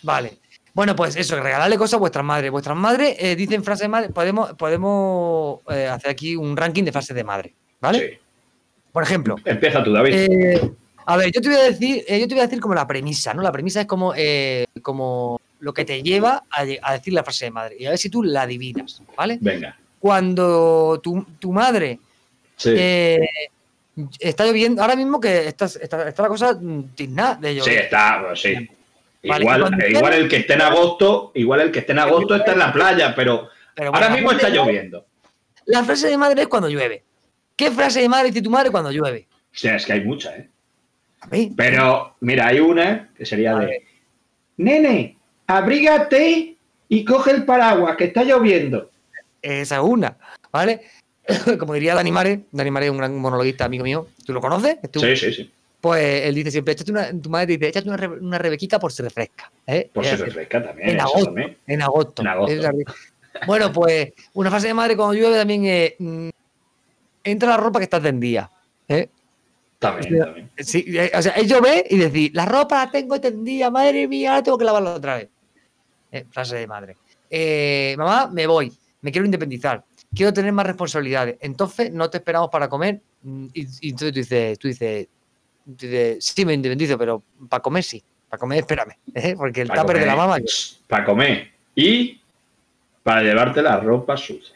[0.03, 0.37] Vale.
[0.71, 2.51] Bueno, pues eso, regalarle cosas a vuestras madres.
[2.51, 4.09] Vuestras madres eh, dicen frases de madre.
[4.09, 7.55] Podemos, podemos eh, hacer aquí un ranking de frases de madre.
[7.81, 7.99] ¿Vale?
[7.99, 8.19] Sí.
[8.91, 10.13] Por ejemplo, Empieza tú, David.
[10.13, 10.71] eh,
[11.05, 12.87] a ver, yo te voy a decir, eh, yo te voy a decir como la
[12.87, 13.41] premisa, ¿no?
[13.41, 17.51] La premisa es como, eh, como lo que te lleva a, decir la frase de
[17.51, 17.75] madre.
[17.79, 19.37] Y a ver si tú la adivinas, ¿vale?
[19.41, 19.77] Venga.
[19.99, 21.99] Cuando tu, tu madre
[22.55, 22.75] Sí.
[24.19, 26.59] está lloviendo, ahora mismo que está, está, está la cosa
[26.93, 27.77] tiznada de sí, llover.
[27.77, 28.69] está, pues sí.
[29.23, 32.53] Vale, igual, igual el que esté en agosto, igual el que esté en agosto está
[32.53, 35.05] en la playa, pero Pero ahora mismo está lloviendo.
[35.65, 37.03] La frase de madre es cuando llueve.
[37.59, 39.27] ¿Qué frase de madre dice tu madre cuando llueve?
[39.31, 40.49] O sea, es que hay muchas, ¿eh?
[41.19, 41.51] A mí.
[41.57, 43.81] Pero, mira, hay una que sería A de, ver.
[44.55, 46.55] nene, abrígate
[46.87, 48.89] y coge el paraguas, que está lloviendo.
[49.41, 50.15] Esa es una,
[50.53, 50.81] ¿vale?
[51.59, 54.07] Como diría Dani Mare, Dani Mare es un gran monologuista amigo mío.
[54.25, 54.77] ¿Tú lo conoces?
[54.93, 55.51] Sí, sí, sí.
[55.81, 58.79] Pues él dice siempre, échate una, tu madre te dice, échate una, re- una rebequica
[58.79, 59.51] por si refresca.
[59.67, 59.89] ¿eh?
[59.93, 60.89] Por si refresca también.
[60.91, 61.25] En agosto.
[61.25, 61.57] también.
[61.67, 62.21] En agosto.
[62.21, 62.93] En agosto.
[63.45, 66.29] Bueno, pues una frase de madre cuando llueve también es, mm,
[67.31, 68.49] entra la ropa que está tendida.
[68.87, 69.09] ¿eh?
[69.79, 70.25] También, Hostia.
[70.25, 70.49] también.
[70.57, 74.31] Sí, eh, o sea, es llover y decir, la ropa la tengo tendida, madre mía,
[74.31, 75.29] ahora tengo que lavarla otra vez.
[76.11, 76.97] Eh, frase de madre.
[77.29, 81.37] Eh, mamá, me voy, me quiero independizar, quiero tener más responsabilidades.
[81.39, 82.99] Entonces no te esperamos para comer.
[83.21, 85.07] mm, Y, y entonces tú dices, tú dices,
[85.65, 88.03] tú dices, sí, me independizo, pero para comer sí.
[88.27, 88.95] Para comer, espérame.
[89.15, 89.35] ¿eh?
[89.37, 90.37] Porque el Para tupper de la mamá,
[90.87, 91.51] Para comer.
[91.75, 92.19] Y
[93.01, 94.55] para llevarte la ropa sucia.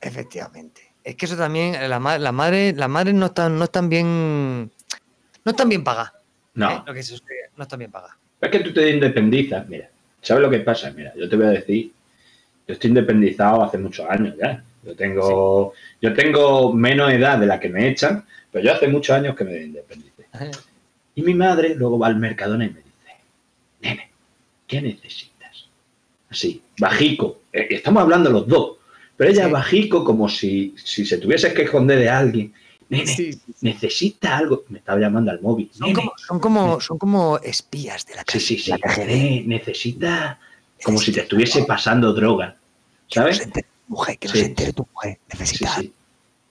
[0.00, 0.83] efectivamente.
[1.04, 4.70] Es que eso también, la ma- las madres, las madres no están, no están bien,
[5.44, 6.12] no están bien pagadas.
[6.54, 6.70] No.
[6.70, 6.82] ¿eh?
[6.86, 8.16] Lo que se sucede, no están bien pagadas.
[8.40, 9.90] Es que tú te independizas, mira.
[10.22, 10.90] ¿Sabes lo que pasa?
[10.92, 11.92] Mira, yo te voy a decir,
[12.66, 14.64] yo estoy independizado hace muchos años ya.
[14.82, 19.14] Yo tengo, yo tengo menos edad de la que me echan, pero yo hace muchos
[19.16, 20.24] años que me independicé.
[21.16, 22.90] Y mi madre luego va al Mercadona y me dice,
[23.82, 24.10] nene,
[24.66, 25.68] ¿qué necesitas?
[26.28, 27.42] Así, bajico.
[27.52, 28.78] Eh, Estamos hablando los dos,
[29.16, 29.50] pero ella Sí.
[29.52, 32.52] bajico como si, si se tuvieses que esconder de alguien.
[32.88, 33.54] Nene, Sí, sí, sí.
[33.62, 34.64] necesita algo.
[34.68, 35.70] Me estaba llamando al móvil.
[35.72, 38.40] Son "Nene, como, son, como, son como espías de la Sí, calle.
[38.44, 38.72] sí, sí.
[38.98, 40.38] Nene, necesita
[40.84, 42.56] como si te estuviese pasando droga.
[43.08, 43.36] Que no ¿Sabes?
[43.38, 44.40] se entere tu mujer, que no Sí.
[44.40, 45.18] se entere tu mujer.
[45.30, 45.74] Sí, Necesita.
[45.80, 45.92] sí.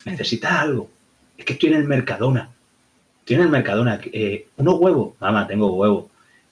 [0.06, 0.90] Necesita algo.
[1.38, 2.50] Es que estoy en el Mercadona.
[3.20, 4.02] Estoy en el Mercadona.
[4.12, 5.14] Eh, unos huevos.
[5.20, 6.06] Mamá, tengo huevos.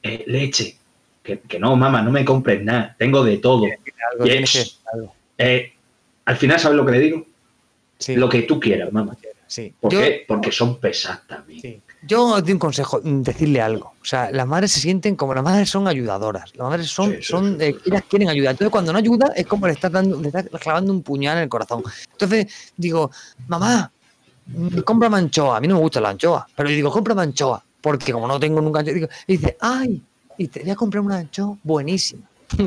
[0.04, 0.78] Eh, leche.
[1.24, 2.95] Que, que no, mamá, no me compres nada.
[2.97, 3.65] Tengo de todo.
[4.12, 4.43] algo, Y.
[5.38, 5.74] Eh,
[6.25, 7.25] al final, ¿sabes lo que le digo?
[7.97, 9.15] Sí, Lo que tú quieras, mamá.
[9.47, 9.73] sí.
[9.79, 10.25] ¿Por Yo, qué?
[10.27, 11.62] Porque son pesadas también.
[11.62, 11.81] sí.
[12.03, 13.93] Yo os doy un consejo, mm, decirle algo.
[14.01, 16.51] O sea, las madres se sienten como las madres son ayudadoras.
[16.55, 18.53] Las madres son, Sí, sí, son sí, eh, ellas quieren ayudar.
[18.53, 21.43] Entonces, cuando no ayuda, es como le estás dando, le estás clavando un puñal en
[21.43, 21.84] el corazón.
[22.13, 23.12] Entonces, digo,
[23.47, 23.91] mamá,
[24.47, 25.57] mm, compra anchoa.
[25.57, 27.63] A mí no me gusta la anchoa, pero yo digo, compra anchoa.
[27.79, 30.01] Porque como no tengo nunca anchoa, digo, y dice, ay,
[30.39, 32.23] y te voy a comprar una anchoa buenísima.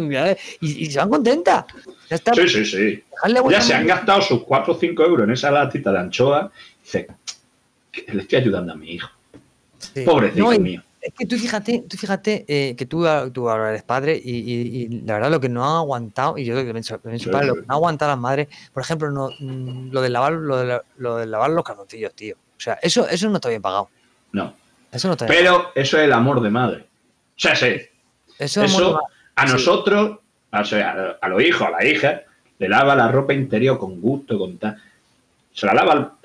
[0.61, 1.65] y, y se van contentas.
[2.09, 2.35] Ya está.
[2.35, 3.03] Sí, sí, sí.
[3.51, 6.51] Ya se han gastado sus 4 o 5 euros en esa latita de anchoa.
[6.83, 7.07] Dice,
[7.91, 9.09] que le estoy ayudando a mi hijo.
[9.79, 10.03] Sí.
[10.05, 10.83] Pobrecito No, mío.
[11.01, 14.83] Es que tú fíjate, tú fíjate eh, que tú, tú ahora eres padre y, y-
[14.85, 17.31] y la verdad lo que no han aguantado, y yo también soy, también soy Sí,
[17.31, 20.33] padre, lo que no han aguantado las madres, por ejemplo, no, mm, lo de lavar,
[20.33, 22.37] lo de, la- lo de lavar los calzoncillos, tío.
[22.57, 23.91] O sea, eso, eso no está bien pagado.
[24.33, 24.55] No.
[24.91, 25.59] Eso no está bien pagado.
[25.75, 26.81] Pero eso es el amor de madre.
[27.37, 27.77] O sea, sí.
[28.39, 28.63] Eso,
[29.37, 30.19] a nosotros,
[30.53, 32.23] a los hijos, a la hija,
[32.65, 34.77] le lava la ropa interior con gusto, con tal.
[35.53, 36.17] Se la lava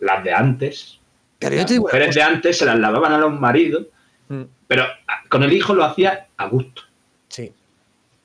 [0.00, 0.98] las de antes.
[1.38, 3.86] Pero yo Las te digo mujeres de antes se las lavaban a los maridos,
[4.28, 4.86] mm, pero
[5.28, 6.82] con el hijo lo hacía a gusto.
[7.28, 7.52] sí.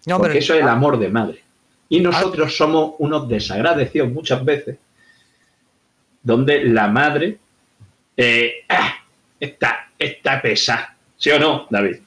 [0.05, 1.43] No, porque pero eso es el amor de madre.
[1.89, 4.77] Y nosotros somos unos desagradecidos muchas veces,
[6.23, 7.37] donde la madre
[8.15, 8.93] eh, ah,
[9.37, 10.95] está, está pesada.
[11.17, 11.97] ¿Sí o no, David?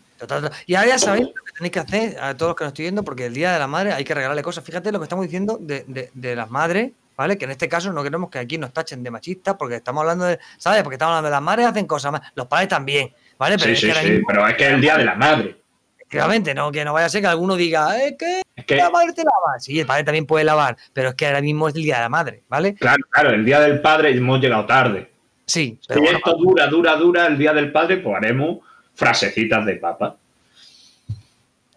[0.67, 1.29] Y ahora ya sabéis
[1.61, 3.67] tenéis que hacer a todos los que nos estoy viendo, porque el Día de la
[3.67, 4.65] Madre hay que regalarle cosas.
[4.65, 7.37] Fíjate lo que estamos diciendo de, de- de las madres, ¿vale?
[7.37, 10.25] Que en este caso no queremos que aquí nos tachen de machistas, porque estamos hablando
[10.25, 10.83] de, ¿sabes?
[10.83, 13.57] Porque estamos hablando de las madres hacen cosas más, los padres también, ¿vale?
[13.59, 15.15] Pero Sí, es sí, que sí, mismo, pero es que es el día de la
[15.17, 15.57] madre.
[15.99, 18.89] efectivamente, no, que no vaya a ser que alguno diga, es que Es que, la
[18.91, 19.59] madre te lava.
[19.59, 22.01] Sí, el padre también puede lavar, pero es que ahora mismo es el Día de
[22.03, 22.75] la Madre, ¿vale?
[22.75, 25.11] claro, claro, el día del padre hemos llegado tarde.
[25.45, 28.59] Sí, pero Si bueno, esto dura, dura, dura el día del padre, pues haremos
[28.95, 30.17] frasecitas de papa.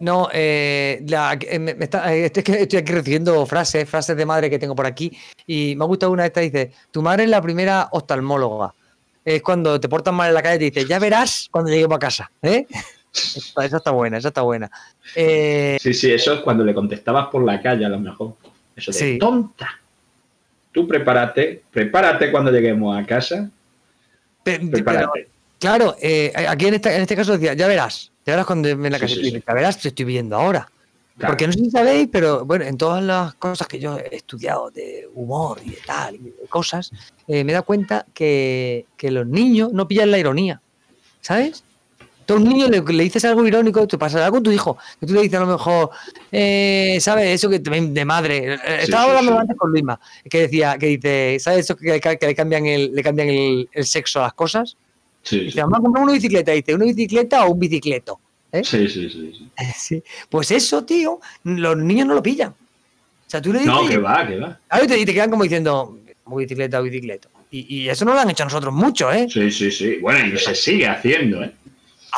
[0.00, 2.42] No, eh, la- eh, me- me está- eh, estoy,
[2.78, 5.16] aquí recibiendo frases, frases de madre que tengo por aquí.
[5.46, 8.74] Y me ha gustado una de estas, dice, tu madre es la primera oftalmóloga.
[9.24, 11.96] Es cuando te portas mal en la calle y te dice, ya verás cuando lleguemos
[11.96, 12.30] a casa.
[12.42, 12.66] ¿eh?
[13.14, 14.68] Esa esa está buena, esa está buena.
[15.14, 18.34] Eh, Sí, sí, eso es cuando le contestabas por la calle a lo mejor.
[18.74, 19.18] Eso de Sí.
[19.18, 19.80] tonta.
[20.72, 23.48] Tú prepárate, prepárate cuando lleguemos a casa,
[24.42, 25.28] pe- pero, prepárate.
[25.60, 25.94] claro,
[26.48, 29.00] aquí en, esta- en este caso decía, ya verás, ya verás cuando en la Sí,
[29.00, 29.14] calle.
[29.14, 29.42] sí, sí.
[29.46, 30.68] Verás, te estoy viendo ahora.
[31.16, 31.32] Claro.
[31.32, 34.70] Porque no sé si sabéis, pero bueno, en todas las cosas que yo he estudiado
[34.70, 36.90] de humor y de tal, y de cosas,
[37.28, 40.60] eh, me he dado cuenta que, que los niños no pillan la ironía.
[41.20, 41.64] ¿Sabes?
[42.26, 44.76] Tú a un niño le, le dices algo irónico, te pasa algo con tu hijo,
[44.98, 45.90] que tú le dices a lo mejor,
[46.32, 47.26] eh, ¿sabes?
[47.34, 48.54] Eso que también de madre.
[48.54, 52.26] Eh, Estaba hablando antes con Luisma, que decía, que dice, ¿sabes eso que, que- que
[52.26, 54.76] le cambian, el, le cambian el, el sexo a las cosas?
[55.24, 58.20] Sí, Dice, vamos a comprar una bicicleta, dice, ¿una bicicleta o un bicicleto?
[58.52, 58.62] ¿Eh?
[58.62, 60.02] sí, sí, sí, sí.
[60.28, 62.50] Pues eso, tío, los niños no lo pillan.
[62.50, 62.54] O
[63.26, 63.74] sea, tú le dices.
[63.74, 64.60] No, que va, que va.
[64.82, 67.28] Y te, y te quedan como diciendo, bicicleta, bicicleta.
[67.50, 69.26] Y, y eso no lo han hecho a nosotros mucho, ¿eh?
[69.28, 69.96] Sí, sí, sí.
[70.00, 71.52] Bueno, y se sigue haciendo, ¿eh?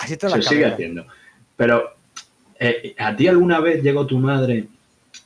[0.03, 0.75] Así está Se sigue cabeza.
[0.75, 1.07] haciendo.
[1.57, 1.95] Pero,
[2.59, 4.67] eh, ¿a ti alguna vez llegó tu madre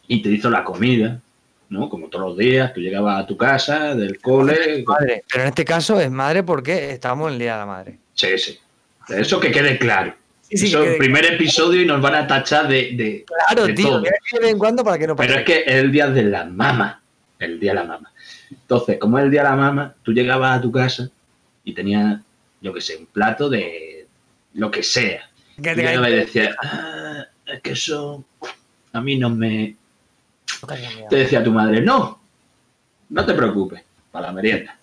[0.06, 1.20] y te hizo la comida?
[1.70, 1.88] ¿No?
[1.88, 4.82] Como todos los días, tú llegabas a tu casa, del cole.
[4.86, 5.24] Madre.
[5.30, 7.98] Pero en este caso es madre porque estamos en el Día de la Madre.
[8.12, 8.58] Sí, sí.
[9.08, 10.14] Eso que quede claro.
[10.42, 12.90] Sí, sí, Eso que es el quede primer episodio y nos van a tachar de,
[12.96, 14.00] de, Claro, de tío, todo.
[14.00, 15.28] de vez en cuando para que no pase.
[15.28, 17.00] Pero es que es el día de la mama.
[17.38, 18.12] El día de la mama.
[18.50, 21.08] Entonces, como es el día de la mama, tú llegabas a tu casa
[21.64, 22.20] y tenías,
[22.60, 24.06] yo qué sé, un plato de
[24.54, 25.30] lo que sea.
[25.62, 28.24] Que Y cae- decía, ah, es que eso
[28.92, 29.76] a mí no me...
[31.08, 32.20] Te decía tu madre, no,
[33.10, 34.76] no te preocupes, para la merienda.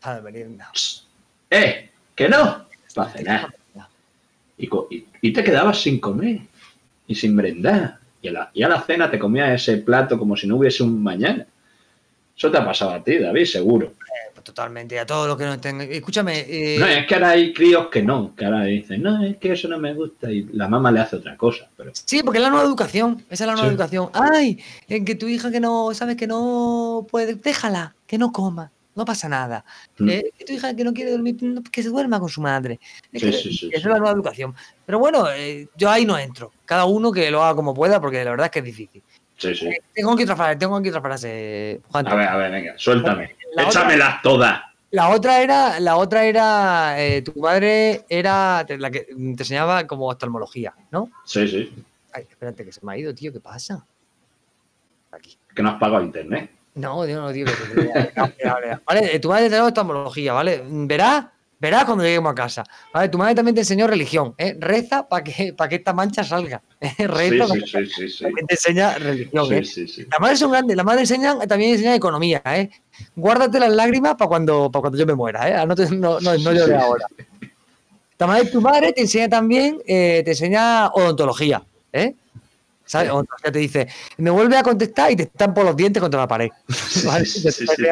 [0.00, 0.68] para la merienda.
[1.50, 3.54] Eh, que no, para cenar.
[4.58, 4.68] Y-
[5.20, 6.40] y te quedabas sin comer
[7.06, 7.98] y sin merendar.
[8.20, 10.82] Y a, la, y a la cena te comías ese plato como si no hubiese
[10.82, 11.46] un mañana.
[12.36, 13.92] Eso te ha pasado a ti, David, seguro.
[14.32, 15.80] Pues totalmente, a todos los que no estén.
[15.80, 19.36] Escúchame, eh, No, es que ahora hay críos que no, que ahora dicen, no, es
[19.36, 21.68] que eso no me gusta y la mamá le hace otra cosa.
[21.76, 23.24] Pero Sí, porque es la nueva educación.
[23.30, 23.74] Esa es la nueva Sí.
[23.74, 24.10] educación.
[24.14, 28.70] Ay, en que tu hija que no, sabes que no puede, déjala, que no coma,
[28.94, 29.64] no pasa nada.
[29.98, 30.08] Mm.
[30.08, 31.36] Eh, que tu hija que no quiere dormir,
[31.70, 32.78] que se duerma con su madre.
[33.12, 34.54] Es Sí, que- sí, sí, esa es la nueva educación.
[34.84, 36.52] Pero bueno, eh, yo ahí no entro.
[36.66, 39.02] Cada uno que lo haga como pueda, porque la verdad es que es difícil.
[39.48, 39.70] Sí, sí.
[39.94, 42.06] Tengo aquí otra frase, tengo aquí otra frase, Juan.
[42.08, 43.36] A ver, a ver, venga, suéltame.
[43.54, 44.60] La otra- Échamelas todas.
[44.90, 50.08] La otra era, la otra era, eh, tu madre era la que te enseñaba como
[50.08, 51.10] oftalmología, ¿no?
[51.24, 51.72] Sí, sí.
[52.12, 53.84] Ay, espérate, que se me ha ido, tío, ¿qué pasa?
[55.12, 55.36] Aquí.
[55.54, 56.50] Que no has pagado internet.
[56.74, 58.12] No, Dios no, tío, que te
[58.86, 60.62] Vale, eh, tu madre te da oftalmología, ¿vale?
[60.66, 61.26] Verás,
[61.62, 62.64] verás cuando lleguemos a casa.
[62.92, 63.08] ¿Vale?
[63.08, 64.56] Tu madre también te enseñó religión, ¿eh?
[64.58, 66.60] Reza para que, para que esta mancha salga.
[66.80, 67.06] ¿eh?
[67.06, 68.24] Reza sí, que sí, sí, sí.
[68.24, 69.62] también te enseña religión, ¿eh?
[70.10, 72.68] Las madres son grandes, las madres enseñan, también enseñan economía, ¿eh?
[73.14, 75.66] Guárdate las lágrimas para cuando, para cuando yo me muera, ¿eh?
[75.66, 77.06] No, te- no, no, no llores ahora.
[78.18, 82.14] La madre, tu madre te enseña también, eh, te enseña odontología, ¿eh?
[82.84, 83.10] ¿Sabes?
[83.10, 86.28] Odontología te dice, me vuelve a contestar y te están por los dientes contra la
[86.28, 86.48] pared.
[87.06, 87.24] ¿Vale?
[87.24, 87.84] Sí, sí, sí.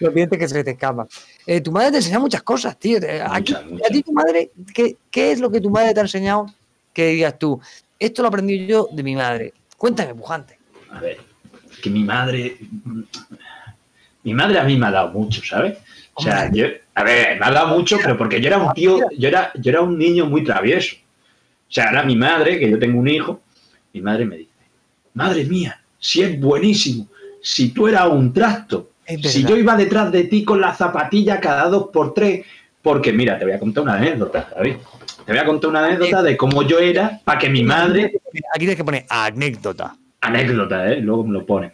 [0.00, 1.06] Los dientes que se te escapan.
[1.46, 3.00] Eh, tu madre te enseña muchas cosas, tío.
[3.00, 6.00] Te- aquí- Muchas, ¿A ti tu madre, qué, qué es lo que tu madre te
[6.00, 6.46] ha enseñado
[6.92, 7.60] que digas tú?
[7.98, 9.54] esto lo aprendí yo de mi madre.
[9.78, 10.58] Cuéntame, pujante.
[10.90, 11.16] A ver,
[11.82, 12.58] que mi madre.
[14.22, 15.78] Mi madre a mí me ha dado mucho, ¿sabes?
[16.14, 18.98] O sea, yo, a ver, me ha dado mucho, pero porque yo era un tío,
[19.16, 20.96] yo era, yo era un niño muy travieso.
[21.68, 23.40] O sea, era mi madre, que yo tengo un hijo,
[23.92, 24.50] mi madre me dice,
[25.14, 27.06] madre mía, si es buenísimo,
[27.42, 28.90] si tú eras un trasto,
[29.22, 32.44] si yo iba detrás de ti con la zapatilla cada dos por tres,
[32.82, 34.76] porque mira, te voy a contar una anécdota, David.
[35.24, 38.12] Te voy a contar una anécdota de cómo yo era para que mi madre.
[38.54, 39.96] Aquí tienes que poner anécdota.
[40.20, 41.00] Anécdota, ¿eh?
[41.00, 41.72] Luego me lo pone.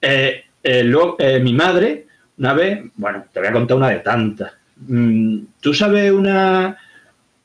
[0.00, 2.06] Eh, eh, luego, eh, mi madre,
[2.38, 4.52] una vez, bueno, te voy a contar una de tantas.
[4.86, 6.76] Mm, ¿Tú sabes una,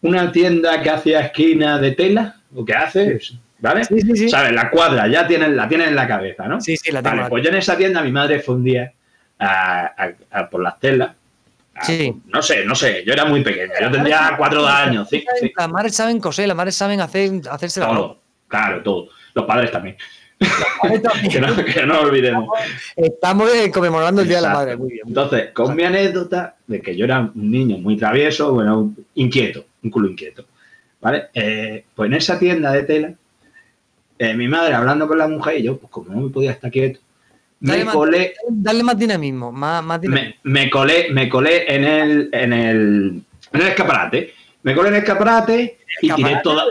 [0.01, 2.37] una tienda que hacía esquina de tela?
[2.55, 3.19] ¿O que hace?
[3.59, 3.85] ¿Vale?
[3.85, 4.29] Sí, sí, sí.
[4.29, 4.53] ¿Sabes?
[4.53, 6.59] La cuadra, ya tienes, la tienes en la cabeza, ¿no?
[6.59, 7.15] Sí, sí, la tengo.
[7.15, 8.91] Vale, pues yo en esa tienda, mi madre fue un día
[9.43, 11.11] a- a- a por las telas.
[11.81, 12.13] Sí.
[12.27, 15.69] No sé, no sé, yo era muy pequeño, yo tendría cuatro años, sí, sí, Las
[15.69, 19.09] madres saben coser, las madres saben hacer, hacerse la todo, claro, todo.
[19.33, 19.97] Los padres también,
[21.31, 22.47] que no, que no olvidemos.
[22.95, 24.53] Estamos eh, conmemorando el Día de la.
[24.53, 24.77] Madre.
[24.77, 25.03] Muy bien.
[25.07, 29.89] Entonces, con mi anécdota de que yo era un niño muy travieso, bueno, inquieto, un
[29.89, 30.45] culo inquieto,
[31.01, 31.29] ¿vale?
[31.33, 33.13] Eh, pues en esa tienda de tela,
[34.19, 36.69] eh, mi madre hablando con la mujer y yo, pues como no me podía estar
[36.69, 36.99] quieto,
[37.65, 40.35] Dale, me más, colé, dale más dinamismo, más, más dinamismo.
[40.43, 43.21] Me, colé, me colé en el, en el,
[43.53, 44.33] en el escaparate.
[44.63, 46.65] Me colé en el escaparate, y tiré toda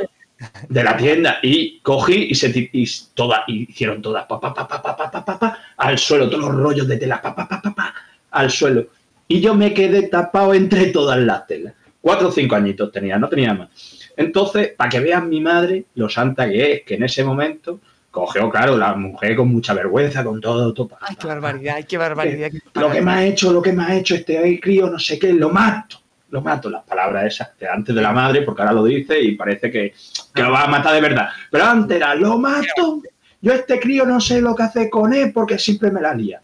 [0.69, 5.59] de la tienda y cogí y se y toda, y hicieron todas pa, pa, pa,
[5.79, 7.95] al suelo, todos los rollos de tela pa,
[8.31, 8.89] al suelo.
[9.29, 11.73] Y yo me quedé tapado entre todas las telas.
[12.03, 13.69] Cuatro o cinco añitos tenía, no tenía más.
[14.15, 17.81] Entonces, para que vean mi madre, lo santa que es, que en ese momento
[18.13, 21.97] cogió claro la mujer con mucha vergüenza con todo, todo Ay, qué barbaridad, ay, qué
[21.97, 22.51] barbaridad.
[22.51, 25.19] qué lo que me ha hecho, lo que me ha hecho este crío, no sé
[25.19, 25.97] qué, lo mato.
[26.29, 29.35] Lo mato, las palabras esas de antes de la madre, porque ahora lo dice y
[29.35, 29.95] parece que,
[30.35, 31.29] que lo va a matar de verdad.
[31.51, 33.03] Pero antes era, lo mato.
[33.41, 36.41] Yo este crío no sé lo que hace con él porque siempre me la lía.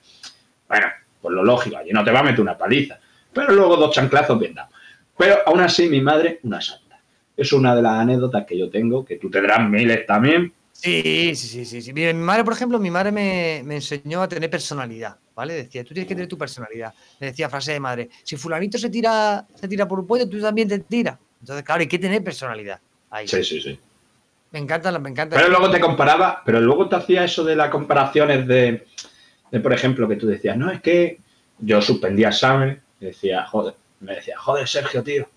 [0.68, 0.86] Bueno,
[1.20, 2.98] pues lo lógico, allí no te va a meter una paliza.
[3.32, 4.72] Pero luego dos chanclazos bien dados.
[5.16, 6.98] Pero aún así, mi madre, una santa.
[7.36, 10.52] Es una de las anécdotas que yo tengo, que tú tendrás miles también.
[10.80, 11.92] Sí, sí, sí, sí, sí.
[11.92, 15.54] Mira, mi madre, por ejemplo, mi madre me, me enseñó a tener personalidad, ¿vale?
[15.54, 16.94] Decía, tú tienes que tener tu personalidad.
[17.18, 20.40] Le decía frase de madre, si fulanito se tira, se tira por un puente, tú
[20.40, 21.18] también te tiras.
[21.40, 22.78] Entonces, claro, hay que tener personalidad.
[23.10, 23.26] Ahí.
[23.26, 23.80] Sí, sí, sí.
[24.52, 25.34] Me encanta, me encanta.
[25.34, 28.86] Pero luego te comparaba, pero luego te hacía eso de las comparaciones de,
[29.50, 31.18] de, por ejemplo, que tú decías, no, es que
[31.58, 35.28] yo suspendía examen, decía, joder, me decía, joder, Sergio, tío,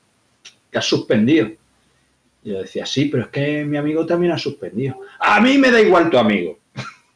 [0.72, 1.50] que has suspendido.
[2.44, 5.00] Y yo decía, sí, pero es que mi amigo también ha suspendido.
[5.20, 6.60] A mí me da igual tu amigo,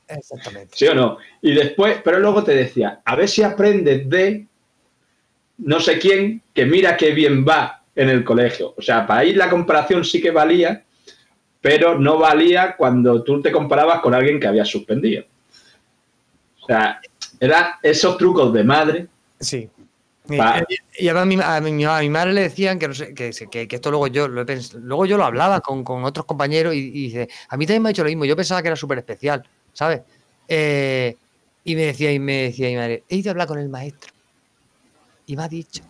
[0.08, 0.76] Exactamente.
[0.76, 1.18] ¿sí o no?
[1.42, 4.46] Y después, pero luego te decía, a ver si aprendes de
[5.58, 8.74] no sé quién, que mira qué bien va en el colegio.
[8.78, 10.84] O sea, para ahí la comparación sí que valía,
[11.62, 15.24] pero no valía cuando tú te comparabas con alguien que había suspendido.
[16.62, 17.00] O sea,
[17.40, 19.08] eran esos trucos de madre.
[19.40, 19.70] Sí.
[20.28, 23.14] Y, y además a mi, a, mi, a mi madre le decían que, no sé,
[23.14, 26.04] que, que- que esto luego yo lo he pens- luego yo lo hablaba con, con
[26.04, 28.62] otros compañeros y, y dice, a mí también me ha hecho lo mismo, yo pensaba
[28.62, 30.02] que era súper especial, ¿sabes?
[30.48, 31.16] Eh,
[31.64, 34.12] y me decía, y me decía mi madre, he ido a hablar con el maestro
[35.28, 35.84] y me ha dicho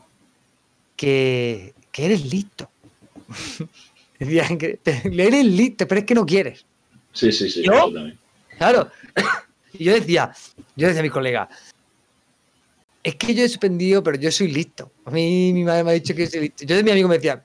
[0.96, 2.70] que, que eres listo.
[4.20, 6.66] Decían que eres listo, pero es que no quieres.
[7.12, 7.64] Sí, sí, sí.
[7.64, 8.18] También.
[8.58, 8.90] Claro.
[9.78, 10.32] Y yo decía,
[10.78, 11.50] yo decía a mis colegas,
[13.06, 14.92] es que yo he suspendido, pero yo soy listo.
[15.06, 16.66] A mí mi madre me ha dicho que soy listo.
[16.66, 17.40] Yo de mi amigo me decía,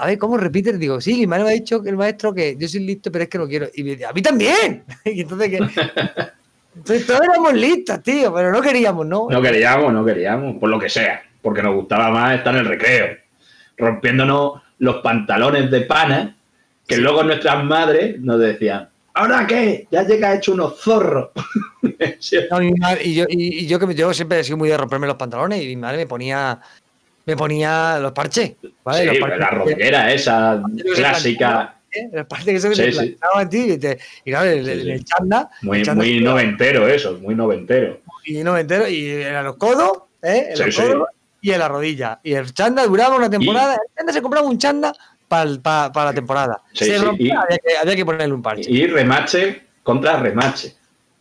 [0.00, 0.78] a ver, ¿cómo repites?
[0.78, 3.24] Digo, sí, mi madre me ha dicho que el maestro que yo soy listo, pero
[3.24, 3.66] es que no quiero.
[3.74, 4.84] Y me decía, a mí también.
[5.04, 5.56] Y entonces, que...
[6.76, 9.26] entonces todos éramos listos, tío, pero no queríamos, ¿no?
[9.28, 12.66] No queríamos, no queríamos, por lo que sea, porque nos gustaba más estar en el
[12.66, 13.16] recreo,
[13.76, 16.36] rompiéndonos los pantalones de pana,
[16.86, 19.86] que luego nuestras madres nos decían, ¿ahora qué?
[19.90, 21.30] Ya llega hecho unos zorros.
[22.50, 24.76] No, madre- y, yo, y, y yo que me- yo siempre he sido muy de
[24.76, 26.58] romperme los pantalones y mi madre me ponía
[27.26, 29.04] me ponía los parches, ¿vale?
[29.04, 30.62] los sí, parches la rompera esa
[30.94, 32.08] clásica, ¿eh?
[32.12, 33.16] Los parches que se Sí, sí.
[33.34, 36.88] a ti y, te- y claro, el, el- el chanda, muy, el chanda muy noventero
[36.88, 38.00] eso, muy noventero.
[38.24, 40.54] y no me entero, y eran los codos, ¿eh?
[40.56, 41.08] Los codos
[41.42, 42.20] y en la rodilla.
[42.22, 44.92] Y el chanda duraba una temporada, el chanda se compraba un chanda
[45.30, 46.60] para la temporada.
[46.72, 48.68] Sí, se sí, rompía, y- había, que, había que ponerle un parche.
[48.70, 50.74] Y remache contra remache.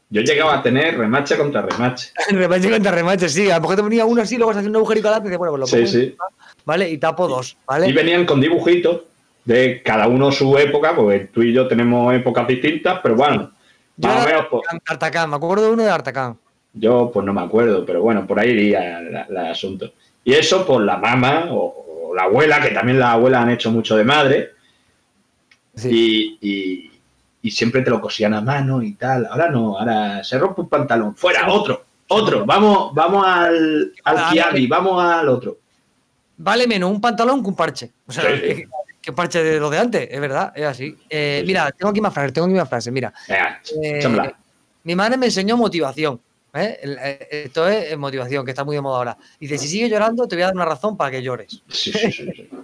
[0.09, 2.11] Yo llegaba a tener remache contra remache.
[2.31, 3.51] remache contra remache, sí.
[3.51, 5.37] A lo mejor te ponía uno así, luego se hacía un agujerico al y dices,
[5.37, 5.97] bueno, pues lo Sí, pongo sí.
[6.05, 6.23] encima,
[6.65, 6.89] ¿vale?
[6.89, 7.87] Y tapo dos, ¿vale?
[7.87, 9.01] Y venían con dibujitos
[9.45, 13.51] de cada uno su época, porque tú y yo tenemos épocas distintas, pero bueno,
[13.97, 16.37] Yo más o era menos, pues, Artacán, me acuerdo de uno de Artacán.
[16.73, 19.91] yo pues no me acuerdo, pero bueno, por ahí iría el asunto.
[20.23, 23.71] Y eso, pues la mamá o, o la abuela, que también las abuelas han hecho
[23.71, 24.49] mucho de madre,
[25.75, 26.37] Sí.
[26.41, 26.91] y, y-
[27.41, 29.25] y siempre te lo cosían a mano y tal.
[29.27, 31.15] Ahora no, ahora se rompe un pantalón.
[31.15, 32.45] Fuera, otro, otro.
[32.45, 35.57] Vamos, vamos al, al Ah, Kiabi, vamos al otro.
[36.37, 37.91] Vale menos un pantalón que un parche.
[38.07, 38.67] O sea, Sí, que,
[39.01, 40.97] que parche de lo de antes, es verdad, es así.
[41.09, 42.91] Eh, mira, tengo aquí más frases, tengo aquí más frases.
[42.91, 44.33] Mira, Venga, Eh,
[44.83, 46.19] mi madre me enseñó motivación.
[46.63, 46.79] ¿Eh?
[46.83, 49.17] Eh, Esto es motivación, que está muy de moda ahora.
[49.39, 51.61] Dice, si sigues llorando, te voy a dar una razón para que llores.
[51.69, 52.49] Sí, sí, sí, sí.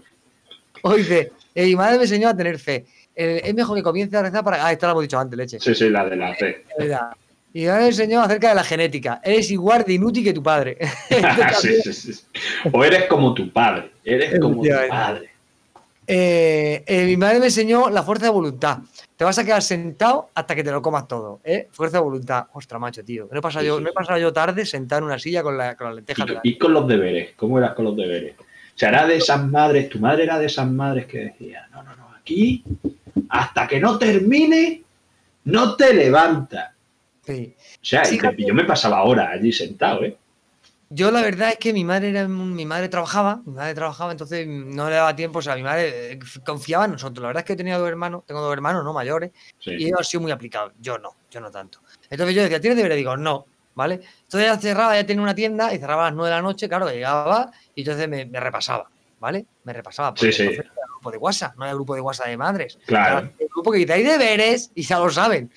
[0.88, 2.86] O dice, "Eh, mi madre me enseñó a tener fe.
[3.16, 4.64] Eh, es mejor que comience a rezar para...
[4.64, 5.60] Ah, esto lo hemos dicho antes, leche.
[5.60, 6.36] Sí, sí, la de la
[6.78, 7.12] verdad.
[7.56, 9.22] Y me enseñó acerca de la genética.
[9.24, 10.78] Eres igual de inútil que tu padre.
[11.62, 12.22] Sí, sí, sí.
[12.74, 13.92] O eres como tu padre.
[14.04, 15.30] Eres como tu padre.
[16.06, 18.80] Eh, eh, mi madre me enseñó la fuerza de voluntad.
[19.18, 21.40] Te vas a quedar sentado hasta que te lo comas todo.
[21.44, 21.70] ¿eh?
[21.72, 22.48] Fuerza de voluntad.
[22.54, 23.28] Ostras, macho, tío.
[23.32, 23.96] No he pasado, Sí, yo, sí, no he sí.
[23.96, 26.30] pasado yo tarde sentado en una silla con, la, con las lentejas.
[26.30, 28.36] la- Y, con los deberes, ¿cómo eras con los deberes?
[28.40, 31.82] O sea, era de esas madres, tu madre era de esas madres que decía, no,
[31.84, 32.62] no, no, aquí,
[33.30, 34.84] hasta que no termine,
[35.46, 36.72] no te levantas.
[37.26, 37.56] Sí.
[37.58, 40.18] O sea, y te- yo me pasaba horas allí sentado, ¿eh?
[40.96, 44.48] Yo la verdad es que mi madre era mi madre trabajaba, mi madre trabajaba, entonces
[44.48, 47.22] no le daba tiempo, o sea, mi madre eh, confiaba en nosotros.
[47.22, 49.72] La verdad es que he tenido dos hermanos, tengo dos hermanos, no mayores, Sí.
[49.72, 50.72] y ellos han sido muy aplicados.
[50.80, 51.80] Yo no, yo no tanto.
[52.10, 52.98] Entonces yo decía, ¿tienes deberes?
[52.98, 53.96] Digo, no, ¿vale?
[54.24, 56.70] Entonces ya cerraba, ya tenía una tienda y cerraba a las 9 de la noche,
[56.70, 59.46] claro, llegaba y entonces me, me repasaba, ¿ale?
[59.66, 60.14] Me repasaba.
[60.14, 60.44] porque Sí, sí.
[60.46, 62.80] no había grupo de WhatsApp, no había grupo de WhatsApp de madres.
[62.86, 63.30] Claro.
[63.38, 65.52] El grupo que dice, hay deberes y ya lo saben.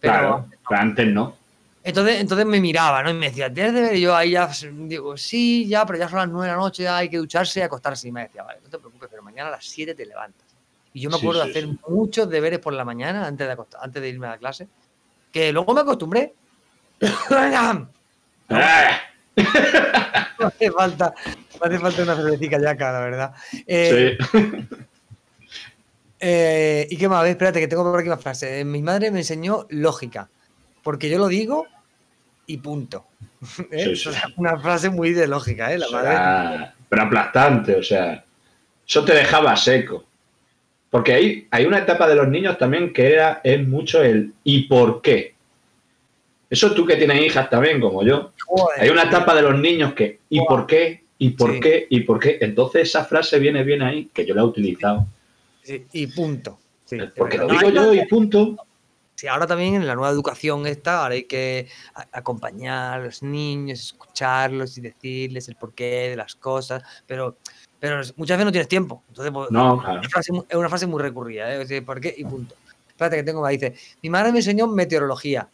[0.00, 1.36] Pero Claro, pero antes no.
[1.84, 3.10] Entonces, entonces me miraba, ¿no?
[3.10, 3.98] Y me decía, ¿tienes deberes?
[3.98, 6.82] Y yo ahí ya digo, sí, ya, pero ya son las 9 de la noche,
[6.84, 8.08] ya hay que ducharse y acostarse.
[8.08, 10.46] Y me decía, vale, no te preocupes, pero mañana a las 7 te levantas.
[10.94, 11.78] Y yo me acuerdo sí, de hacer sí.
[11.88, 14.68] muchos deberes por la mañana antes de, acostar- antes de irme a la clase,
[15.32, 16.34] que luego me acostumbré.
[17.30, 17.88] Venga,
[18.50, 19.00] ¡Ah!
[20.38, 21.14] no hace falta,
[21.58, 23.34] no hace falta una cervecita ya acá, la verdad.
[23.66, 24.38] Eh, Sí.
[26.20, 27.20] eh, ¿Y qué más?
[27.20, 28.60] A ver, espérate, que tengo por aquí más frases.
[28.60, 30.28] Eh, Mi madre me enseñó lógica,
[30.82, 31.66] porque yo lo digo
[32.52, 33.06] y punto.
[33.70, 33.84] ¿Eh?
[33.84, 34.34] Sí, sí, O sea, sí.
[34.36, 35.78] Una frase muy de lógica, ¿eh?
[35.78, 36.70] La O madre.
[36.88, 38.24] pero aplastante, o sea,
[38.86, 40.04] eso te dejaba seco.
[40.90, 44.64] Porque hay, hay una etapa de los niños también que era, es mucho el ¿y
[44.64, 45.34] por qué?
[46.50, 48.32] Eso tú que tienes hijas también, como yo.
[48.44, 51.02] Joder, Hay una etapa de los niños que ¿y por qué?
[51.16, 51.60] ¿y por Sí.
[51.60, 51.86] qué?
[51.88, 52.36] ¿y por qué?
[52.42, 55.06] Entonces esa frase viene bien ahí, que yo la he utilizado.
[55.62, 56.58] sí, y punto.
[56.84, 58.56] Sí, Porque lo digo No, yo y punto.
[59.14, 61.68] Sí, ahora también en la nueva educación esta, ahora hay que
[62.12, 67.36] acompañar a los niños, escucharlos y decirles el porqué de las cosas, pero,
[67.78, 69.02] pero muchas veces no tienes tiempo.
[69.08, 70.00] Entonces, pues, No, claro.
[70.02, 71.82] es, frase mu- es una frase muy recurrida, ¿eh?
[71.82, 72.14] ¿por qué?
[72.16, 72.54] Y punto.
[72.88, 73.50] Espérate que tengo más.
[73.52, 75.48] Dice, mi madre me enseñó meteorología.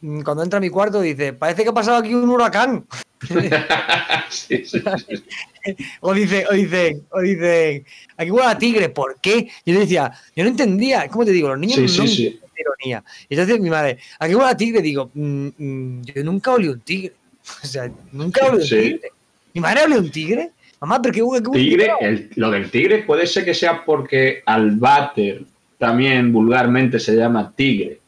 [0.00, 2.86] Mm, Cuando entra a mi cuarto dice, parece que ha pasado aquí un huracán.
[4.30, 5.24] Sí, sí, sí.
[6.00, 7.84] O dice, o dicen, o dicen,
[8.16, 9.48] aquí huele a tigre, ¿por qué?
[9.64, 11.48] Yo decía, yo no entendía, ¿cómo te digo?
[11.50, 12.26] Los niños no sí, sí.
[12.26, 13.04] entienden ironía.
[13.28, 16.80] Y entonces mi madre, aquí huele a tigre, digo, "Mm, mm, yo nunca olí un
[16.80, 17.14] tigre.
[17.64, 18.76] O sea, nunca olí un Sí.
[18.76, 19.12] tigre.
[19.54, 20.50] ¿Mi madre olió un tigre?
[20.80, 23.84] Mamá, pero qué huele, qué huele Tigre, el- lo del tigre puede ser que sea
[23.84, 25.42] porque al váter
[25.78, 28.00] también vulgarmente se llama tigre.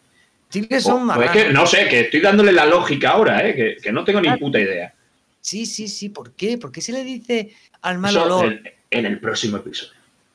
[0.49, 1.33] Tigres son o es marranos.
[1.33, 3.55] que, no sé, que estoy dándole la lógica ahora, ¿eh?
[3.55, 4.95] que, que no tengo ni puta idea.
[5.41, 6.57] Sí, sí, sí, ¿por qué?
[6.59, 7.51] ¿Por qué se le dice
[7.83, 8.53] al mal Eso olor?
[8.53, 9.93] en, en el próximo episodio.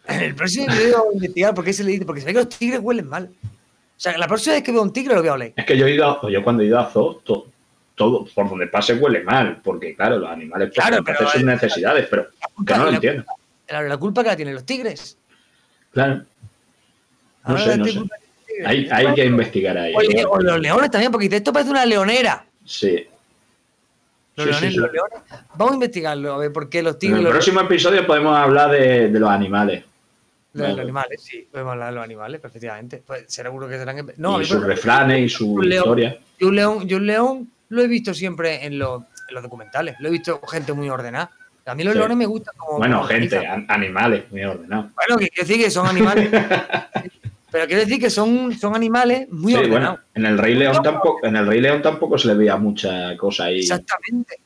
[0.08, 2.34] En el próximo video voy a investigar por qué se le dice, porque se ve
[2.34, 3.30] que los tigres huelen mal.
[4.00, 5.54] O sea, la próxima vez que veo un tigre lo voy a oler.
[5.58, 7.48] Es que yo he ido, yo cuando he ido a zoo, to-
[7.96, 11.46] todo, por donde pase huele mal, porque claro, los animales Claro, pero hacer sus el-
[11.48, 12.30] necesidades, pero
[12.66, 13.26] que no lo entiendo.
[13.68, 15.18] La, la culpa que la tienen los tigres.
[15.92, 16.24] Claro, no
[17.44, 18.00] Ahora sé, no sé.
[18.66, 19.94] Hay, hay que investigar ahí.
[20.30, 22.46] O, los leones también, porque esto parece una leonera.
[22.64, 23.06] Sí.
[24.38, 24.78] Los Sí, leones, sí, sí.
[24.78, 25.20] los leones.
[25.56, 28.08] Vamos a investigarlo, a ver por qué los En tigres el y los, próximo episodio
[28.08, 29.84] podemos hablar de, de los animales
[30.54, 31.22] de los animales.
[31.22, 33.04] Sí, podemos hablar de los animales, perfectamente.
[33.06, 34.00] Pues seguro que serán.
[34.00, 35.84] en- No, y sus refranes y su león.
[35.84, 36.20] historia.
[36.40, 39.96] yo un león, yo un león lo he visto siempre en, los- en los documentales.
[40.00, 41.32] Lo he visto gente muy ordenada.
[41.66, 42.00] A mí los Sí.
[42.00, 42.80] leones me gustan como.
[42.80, 44.88] Bueno, como gente, animales, muy ordenados.
[44.96, 46.30] Bueno, que quiero decir que son animales.
[47.52, 50.00] pero quiero decir que son, son animales muy Sí, ordenados.
[50.00, 53.16] bueno, en el Rey León tampoco, en el Rey León tampoco se le veía mucha
[53.18, 53.60] cosa ahí.
[53.60, 54.40] Exactamente.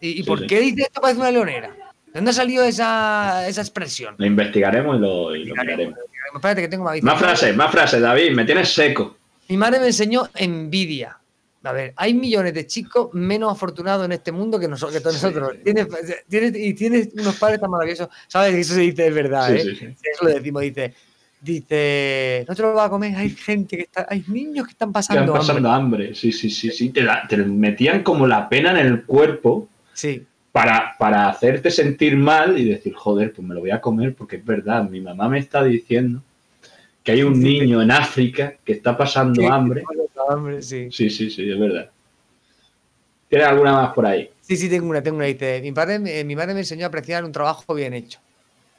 [0.00, 1.74] ¿Y, y Sí, por qué dice esto parece una leonera?
[2.12, 4.14] ¿De dónde ha salido esa, esa expresión?
[4.18, 5.98] Lo investigaremos y lo, y lo miraremos.
[6.34, 9.16] Espérate que tengo más Más frases, más frases, David, me tienes seco.
[9.48, 11.16] Mi madre me enseñó envidia.
[11.62, 15.16] A ver, hay millones de chicos menos afortunados en este mundo que, nosotros, que todos
[15.16, 15.26] Sí.
[15.26, 15.56] nosotros.
[15.62, 15.86] Tienes,
[16.28, 18.08] tienes- y tienes unos padres tan maravillosos.
[18.28, 18.54] ¿Sabes?
[18.54, 19.48] Eso se dice, es verdad.
[19.48, 19.76] Sí, ¿eh?
[19.78, 19.86] sí.
[20.02, 20.62] Eso lo decimos.
[20.62, 20.94] Dice,
[21.40, 23.14] dice, no te lo vas a comer.
[23.16, 25.32] Hay gente que está, hay niños que están Que pasando.
[25.32, 26.04] van pasando hambre.
[26.06, 26.14] hambre.
[26.14, 26.90] Sí, sí, sí, sí.
[26.90, 32.16] Te, la- te metían como la pena en el cuerpo Sí, para, para hacerte sentir
[32.16, 35.28] mal y decir, joder, pues me lo voy a comer porque es verdad, mi mamá
[35.28, 36.22] me está diciendo
[37.04, 39.84] que hay un niño en África que está pasando Sí, hambre.
[40.28, 40.88] hambre, sí.
[40.90, 41.90] Sí, sí, sí, es verdad.
[43.28, 44.28] ¿Tienes alguna más por ahí?
[44.40, 45.26] Sí, sí, tengo una, tengo una.
[45.26, 48.18] Dice, mi, padre, me- mi madre me enseñó a apreciar un trabajo bien hecho.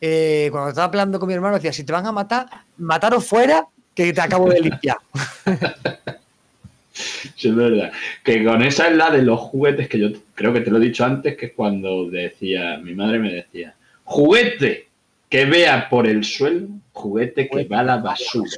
[0.01, 2.47] Eh, cuando estaba hablando con mi hermano, decía, si te van a matar,
[2.78, 3.65] mataros fuera,
[3.95, 4.97] que te acabo de limpiar.
[6.94, 7.92] Sí, es verdad.
[8.24, 10.82] Que con esa es la de los juguetes que yo creo que te lo he
[10.82, 14.88] dicho antes, que es cuando decía, mi madre me decía, juguete
[15.30, 18.50] que vea por el suelo, juguete que va a la basura.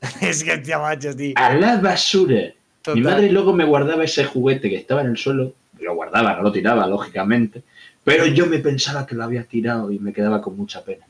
[0.20, 1.34] es que tío, macho, tío.
[1.36, 2.52] A la basura.
[2.82, 3.00] Total.
[3.00, 6.42] Mi madre luego me guardaba ese juguete que estaba en el suelo, lo guardaba, no
[6.42, 7.62] lo tiraba, lógicamente,
[8.02, 11.06] pero yo me pensaba que lo había tirado y me quedaba con mucha pena.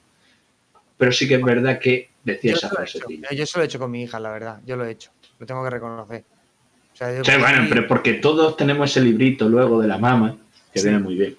[0.96, 2.98] Pero sí que es verdad que decía Yo esa he frase.
[2.98, 3.06] hecho.
[3.08, 3.18] tío.
[3.32, 4.60] Yo eso lo he hecho con mi hija, la verdad.
[4.64, 5.10] Yo lo he hecho.
[5.38, 6.24] Lo tengo que reconocer.
[6.94, 9.98] O sea, yo Sí, cogí- bueno, pero porque todos tenemos ese librito luego de la
[9.98, 10.36] mama,
[10.72, 10.86] que Sí.
[10.86, 11.36] viene muy bien.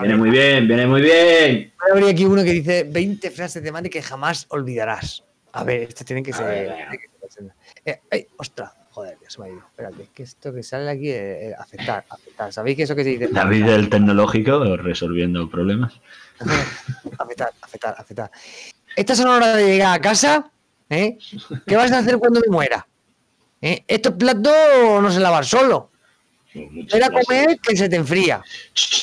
[0.00, 1.72] Viene muy bien, viene muy bien.
[1.80, 5.24] Voy a abrir aquí uno que dice 20 frases de madre que jamás olvidarás.
[5.52, 6.46] A ver, esto tiene que ser.
[6.46, 6.74] ver,
[7.84, 9.58] Eh, ay, ostras, joder, ya se me ha ido.
[9.58, 12.52] Espérate, es que esto que sale aquí es aceptar, aceptar.
[12.52, 13.28] ¿Sabéis que eso que se dice?
[13.28, 16.00] David del tecnológico resolviendo problemas.
[17.18, 18.30] Aceptar, aceptar, aceptar.
[18.96, 20.50] Estas son horas de llegar a casa.
[20.90, 21.18] ¿eh?
[21.66, 22.86] ¿Qué vas a hacer cuando me muera?
[23.60, 23.82] ¿Eh?
[23.88, 24.52] Estos platos
[25.02, 25.90] no se lavan solo.
[26.92, 28.42] Era comer que se te enfría.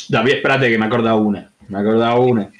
[0.09, 1.51] David, espérate, que me he acordado una.
[1.67, 2.51] Me he acordado una.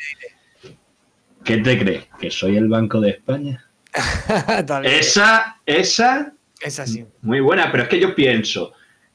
[1.43, 2.05] ¿Qué te crees?
[2.19, 3.65] ¿Que soy el Banco de España?
[4.83, 7.05] Esa, esa, Es así.
[7.21, 8.73] muy buena, pero es que yo pienso,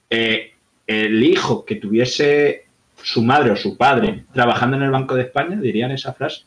[0.08, 0.54] eh,
[0.86, 2.66] el hijo que tuviese
[3.02, 6.42] su madre o su padre trabajando en el Banco de España, dirían esa frase.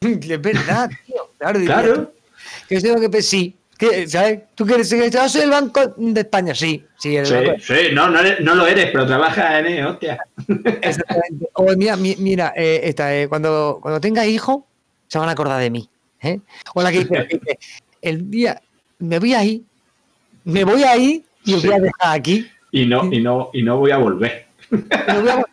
[0.00, 1.30] Es verdad, tío.
[1.38, 2.12] Claro, Claro,
[2.68, 3.56] Que yo tengo que sí.
[3.78, 4.40] Que, ¿Sabes?
[4.54, 6.54] ¿Tú quieres que yo soy el Banco de España?
[6.54, 9.66] Sí, sí, el sí, banco- sí, no, no, eres- no lo eres, pero trabajas en
[9.66, 10.18] él, hostia.
[10.80, 11.46] Exactamente.
[11.76, 14.66] Mira, mi- mira eh, esta, eh, cuando, cuando tenga hijo,
[15.08, 15.88] se van a acordar de mí.
[16.22, 16.40] ¿eh?
[16.74, 17.28] O la que dice,
[18.00, 18.60] el día,
[18.98, 19.62] me voy ahí,
[20.44, 21.66] me voy ahí y os Sí.
[21.68, 22.48] voy a dejar aquí.
[22.72, 24.46] Y no, y no, y no voy a volver.
[24.70, 25.44] me voy a,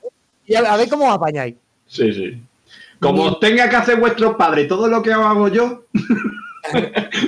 [0.47, 1.55] y a, a ver cómo os apañáis.
[1.87, 2.41] Sí, sí.
[2.99, 5.83] Como Ni- tenga que hacer vuestro padre todo lo que hago yo,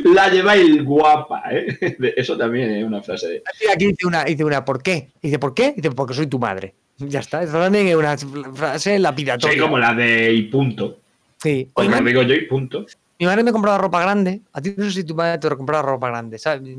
[0.06, 1.78] la lleváis guapa, ¿eh?
[2.16, 3.44] Eso también es una frase de...
[3.74, 5.10] Aquí dice una, dice una, ¿por qué?
[5.22, 5.74] Dice, ¿por qué?
[5.76, 6.74] Dice, porque soy tu madre.
[6.98, 7.44] Ya está.
[7.44, 9.54] Eso también es una frase lapidatoria.
[9.56, 11.00] Sí, como la de y punto.
[11.38, 11.70] Sí.
[11.74, 12.86] Como Oye, lo digo yo y punto.
[13.20, 14.42] Mi madre me compraba ropa grande.
[14.54, 16.38] A ti no sé si tu madre te compraba ropa grande.
[16.46, 16.76] a mí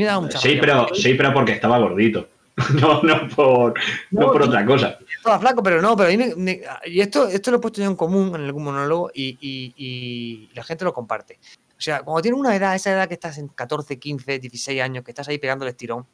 [0.00, 2.28] me daba mucha Sí, rabia, pero, porque sí, pero porque estaba gordito.
[2.80, 3.74] No, no por,
[4.10, 4.98] no No, por otra cosa.
[5.16, 5.96] Estaba flaco, pero no.
[5.96, 8.42] Pero a mí me- me- y esto, esto lo he puesto yo en común en
[8.42, 11.38] algún monólogo y, y- y la gente lo comparte.
[11.82, 15.02] O sea, cuando tienes una edad, esa edad que estás en 14, 15, 16 años,
[15.02, 16.06] que estás ahí pegando el estirón,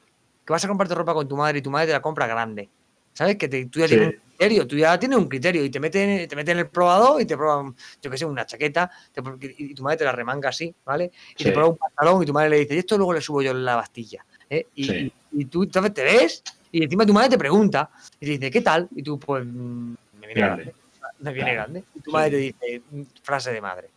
[0.42, 2.70] que vas a comprarte ropa con tu madre y tu madre te la compra grande.
[3.12, 3.36] ¿Sabes?
[3.36, 3.96] Que te- tú ya Sí.
[3.96, 6.68] tienes un criterio, tú ya tienes un criterio y te meten, te meten en el
[6.70, 9.20] probador y te prueban, yo qué sé, una chaqueta te-
[9.58, 11.10] y tu madre te la remanga así, ¿vale?
[11.36, 11.44] Y Sí.
[11.44, 13.50] te prueba un pantalón y tu madre le dice, y esto luego le subo yo
[13.50, 14.24] en la bastilla.
[14.48, 14.68] ¿eh?
[14.74, 15.12] Y, Sí.
[15.32, 16.42] y- y tú entonces te ves
[16.72, 18.88] y encima tu madre te pregunta y te dice, ¿qué tal?
[18.96, 19.96] Y tú, pues, me
[20.26, 20.64] viene Grande.
[20.64, 20.74] grande.
[21.18, 21.62] Me viene Claro.
[21.64, 21.84] grande.
[21.94, 23.90] Y tu madre te dice, mm, frase de madre.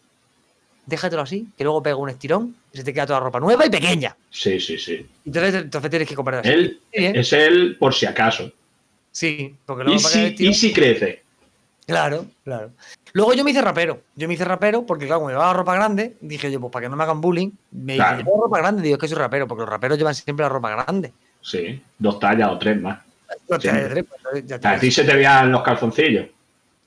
[0.92, 3.66] Déjatelo así, que luego pega un estirón y se te queda toda la ropa nueva
[3.66, 4.14] y pequeña.
[4.30, 5.06] Sí, sí, sí.
[5.26, 6.50] Entonces, entonces tienes que comprar así.
[6.50, 8.52] Él es él por si acaso.
[9.10, 11.24] Sí, porque luego Y el si, estirón- y si crece.
[11.88, 12.72] Claro, claro.
[13.14, 14.02] Luego yo me hice rapero.
[14.18, 16.90] Yo me hice rapero porque, claro, como llevaba ropa grande, dije yo, pues para que
[16.90, 18.18] no me hagan bullying, me Claro.
[18.18, 20.50] dije, llevo ropa grande, digo, es que soy rapero, porque los raperos llevan siempre la
[20.50, 21.12] ropa grande.
[21.42, 23.00] Sí, dos tallas o tres más.
[23.50, 24.04] Yo, te- Siempre.
[24.04, 26.28] pues, ya te- A ti se te vean los calzoncillos.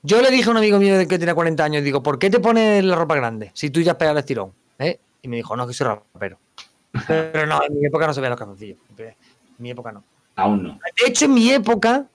[0.05, 2.39] Yo le dije a un amigo mío que tenía 40 años, digo, ¿por qué te
[2.39, 4.51] pones la ropa grande si tú ya has pegado el estirón?
[4.77, 4.99] ¿Eh?
[5.23, 6.37] Y me dijo, no, que soy rapero.
[7.07, 8.77] Pero no, en mi época no se veían los calzoncillos.
[8.97, 9.15] En
[9.57, 10.03] mi época no.
[10.35, 10.79] Aún no.
[11.01, 12.05] De hecho, en mi época,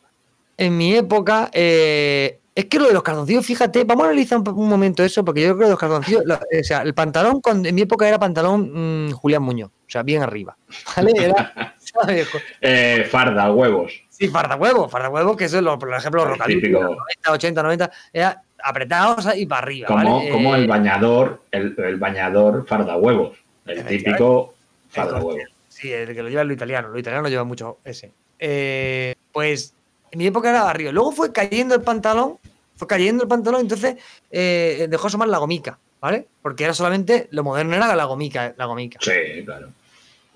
[0.56, 4.48] en mi época, eh, es que lo de los calzoncillos, fíjate, vamos a analizar un,
[4.48, 7.64] un momento eso, porque yo creo que los calzoncillos, lo- o sea, el pantalón, con-
[7.66, 10.56] en mi época era pantalón mm, Julián Muñoz, o sea, bien arriba,
[10.96, 11.12] ¿vale?
[11.16, 11.74] Era.
[12.60, 13.92] Eh, farda, huevos.
[14.20, 16.78] Sí, farda huevo, farda huevo, que eso es, lo, por ejemplo, El típico.
[16.78, 20.30] 90, 80, 90, era apretados y para arriba, Como, ¿vale?
[20.30, 23.38] como Eh, el bañador, el, el bañador farda huevos.
[23.64, 24.52] El típico
[24.88, 25.24] El farda coche.
[25.24, 25.50] huevos.
[25.70, 26.88] Sí, el que lo lleva es lo italiano.
[26.88, 28.12] Lo italiano lleva mucho ese.
[28.38, 29.72] Eh, pues
[30.10, 30.92] en mi época era arriba.
[30.92, 32.36] Luego fue cayendo el pantalón,
[32.76, 33.96] fue cayendo el pantalón, entonces
[34.30, 36.26] eh, dejó asomar la gomica, ¿vale?
[36.42, 38.98] Porque era solamente, lo moderno era la gomica, la gomica.
[39.00, 39.68] Sí, claro.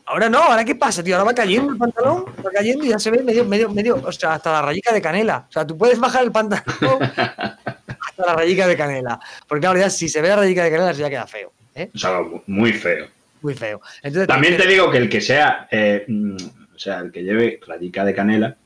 [0.07, 2.99] Ahora no, ahora qué pasa, tío, ahora va cayendo el pantalón, va cayendo y ya
[2.99, 5.47] se ve medio, medio, medio, o sea, hasta la rayica de canela.
[5.49, 9.19] O sea, tú puedes bajar el pantalón hasta la rayica de canela.
[9.49, 11.91] Porque claro, ya si se ve la rayica de canela, ya queda feo, ¿eh?
[11.95, 13.07] O sea, muy feo.
[13.41, 13.81] Muy feo.
[14.03, 16.37] Entonces, También te digo que el que sea, eh, mm,
[16.75, 18.57] o sea, el que lleve radica de canela,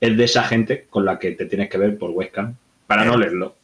[0.00, 2.54] es de esa gente con la que te tienes que ver por webcam
[2.86, 3.56] para no leerlo.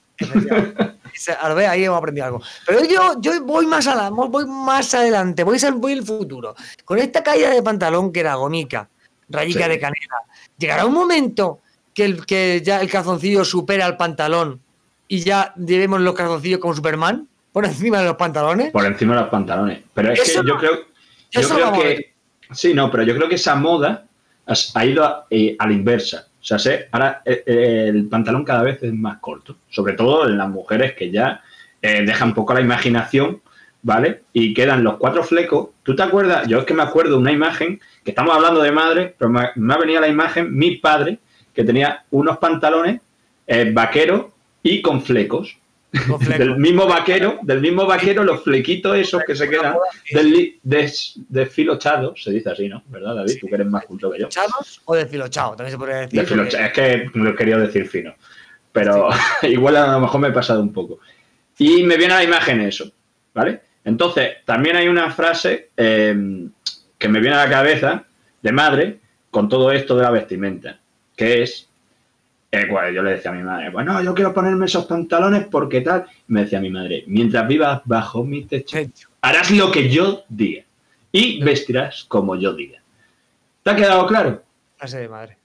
[1.40, 2.42] A ver, ahí hemos aprendido algo.
[2.66, 6.54] Pero yo, yo voy más a voy más adelante, voy, al, voy al futuro.
[6.84, 8.88] Con esta caída de pantalón que era gomica,
[9.28, 10.16] rayica de canela,
[10.58, 11.60] llegará un momento
[11.94, 14.60] que, el, que ya el calzoncillo supera el pantalón
[15.08, 18.70] y ya llevemos los calzoncillos como Superman por encima de los pantalones.
[18.70, 19.80] Por encima de los pantalones.
[19.94, 20.72] Pero es que yo creo,
[21.30, 22.14] yo creo que.
[22.52, 24.06] Sí, no, pero yo creo que esa moda
[24.74, 26.28] ha ido a, eh, a la inversa.
[26.46, 30.28] O sea, sé, ahora eh, eh, el pantalón cada vez es más corto, sobre todo
[30.28, 31.42] en las mujeres que ya
[31.82, 33.42] eh, dejan poco la imaginación,
[33.82, 34.22] ¿vale?
[34.32, 35.70] Y quedan los cuatro flecos.
[35.82, 36.46] ¿Tú te acuerdas?
[36.46, 39.76] Yo es que me acuerdo una imagen, que estamos hablando de madre, pero me, ha
[39.76, 41.18] venido la imagen, mi padre,
[41.52, 43.00] que tenía unos pantalones
[43.72, 44.26] vaqueros
[44.62, 45.56] y con flecos
[46.38, 49.76] del mismo vaquero, del mismo vaquero, los flequitos esos que se quedan
[50.12, 52.82] del, de, filochado, se dice así, ¿no?
[52.86, 53.38] ¿Verdad, David?
[53.40, 54.28] Tú que eres más culto que yo.
[54.28, 55.56] ¿Chados o de filochado?
[55.56, 56.20] También se podría decir.
[56.20, 58.14] Es que lo he querido decir fino.
[58.72, 59.08] Pero
[59.42, 61.00] igual a lo mejor me he pasado un poco.
[61.58, 62.90] Y me viene a la imagen eso,
[63.32, 63.60] ¿vale?
[63.84, 66.50] Entonces, también hay una frase em,
[66.98, 68.04] que me viene a la cabeza
[68.42, 68.98] de madre
[69.30, 70.78] con todo esto de la vestimenta,
[71.16, 71.65] que es
[72.52, 76.06] yo le decía a mi madre, bueno, yo quiero ponerme esos pantalones porque tal.
[76.28, 78.78] me decía mi madre, mientras vivas bajo mi techo,
[79.20, 80.64] harás lo que yo diga
[81.12, 82.80] y vestirás como yo diga.
[83.62, 84.42] ¿Te ha quedado claro?
[84.76, 85.38] Frase de madre.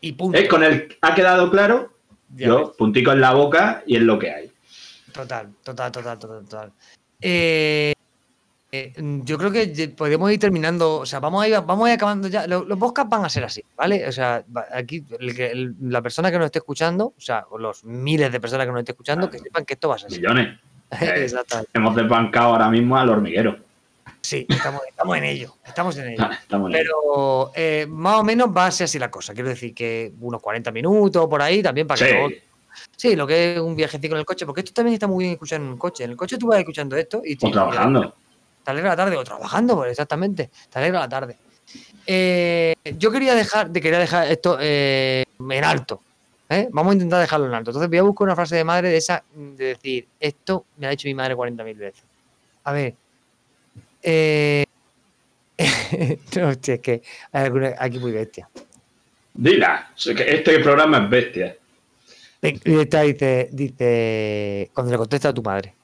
[0.00, 0.38] Y punto.
[0.38, 0.48] ¿Eh?
[0.48, 1.92] Con el ha quedado claro,
[2.34, 4.50] yo puntico en la boca y en lo que hay.
[5.12, 6.72] Total, total, total, total, total.
[7.20, 7.92] Eh,
[8.78, 8.92] eh,
[9.24, 12.28] yo creo que podemos ir terminando, o sea, vamos a ir, vamos a ir acabando
[12.28, 12.46] ya.
[12.46, 14.06] Los, los podcasts van a ser así, ¿vale?
[14.06, 15.04] O sea, aquí
[15.80, 18.92] la persona que nos esté escuchando, o sea, los miles de personas que nos esté
[18.92, 20.20] escuchando, que sepan que esto va a ser así.
[20.20, 20.58] Millones.
[21.00, 21.26] Eh,
[21.74, 23.58] hemos desbancado ahora mismo al hormiguero.
[24.20, 26.28] Sí, estamos, en ello, estamos en ello.
[26.70, 29.34] Pero eh, más o menos va a ser así la cosa.
[29.34, 32.42] Quiero decir que unos 40 minutos por ahí también para que
[32.96, 35.32] Sí, lo que es un viajecito en el coche, porque esto también está muy bien
[35.34, 36.04] escuchar en el coche.
[36.04, 37.36] En el coche tú vas escuchando esto y...
[37.44, 38.14] O trabajando
[38.66, 41.36] te alegra la tarde, o trabajando, pues exactamente, te alegra la tarde.
[42.04, 46.02] Eh, yo quería dejar, quería dejar esto eh, en alto.
[46.48, 46.66] ¿eh?
[46.72, 47.70] Vamos a intentar dejarlo en alto.
[47.70, 50.90] Entonces voy a buscar una frase de madre de esa, de decir, esto me ha
[50.90, 52.02] dicho mi madre 40.000 veces.
[52.64, 52.94] A ver.
[56.36, 58.48] no, es que hay alguna aquí muy bestia.
[59.32, 61.56] Dila, este programa es bestia.
[62.42, 65.75] Esta dice, dice, cuando le contesta a tu madre.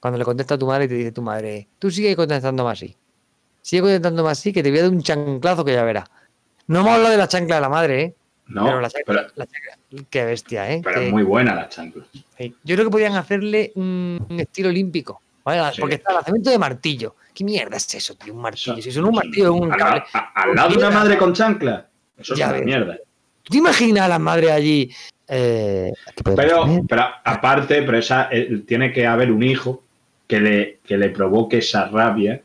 [0.00, 2.78] Cuando le contesta a tu madre y te dice tu madre, tú sigue contestando más
[2.78, 2.96] así.
[3.60, 6.08] Sigue contestando más así que te voy a dar un chanclazo que ya verás.
[6.66, 8.14] No hemos hablado de la chancla de la madre, ¿eh?
[8.46, 9.30] No, pero la chancla,
[10.08, 10.80] qué bestia, ¿eh?
[10.82, 12.04] Pero es muy buena la chancla.
[12.38, 15.70] Yo creo que podían hacerle un estilo olímpico, ¿vale?
[15.78, 17.16] Porque está el lanzamiento de martillo.
[17.34, 18.34] ¿Qué mierda es eso, tío?
[18.34, 18.80] Un martillo.
[18.80, 20.02] Si es un martillo, un cable.
[20.34, 21.86] Al, lado de una madre con chancla.
[22.16, 22.96] Eso es una mierda.
[23.42, 24.90] ¿Tú te imaginas a las madres allí?
[25.28, 25.92] Eh,
[26.24, 29.84] pero, pero aparte, pero esa, eh, tiene que haber un hijo
[30.30, 32.40] que le, que le provoque esa rabia,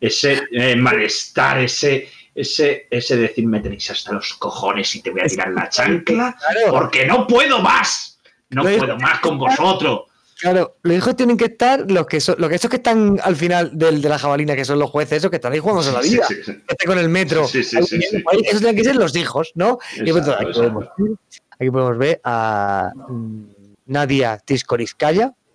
[0.00, 5.22] ese eh, malestar, ese, ese, ese decir me tenéis hasta los cojones y te voy
[5.22, 6.36] a tirar la chancla
[6.70, 10.02] porque no puedo más, no puedo más con vosotros.
[10.36, 13.34] Claro, los hijos tienen que estar los que son, los que esos que están al
[13.34, 16.00] final del, de la jabalina, que son los jueces, esos que están ahí jugándose la
[16.00, 17.46] vida, este con el metro.
[17.46, 19.80] esos tienen que ser los hijos, ¿no?
[19.96, 20.84] y pues, aquí, podemos,
[21.50, 23.46] aquí, podemos, ver a mm,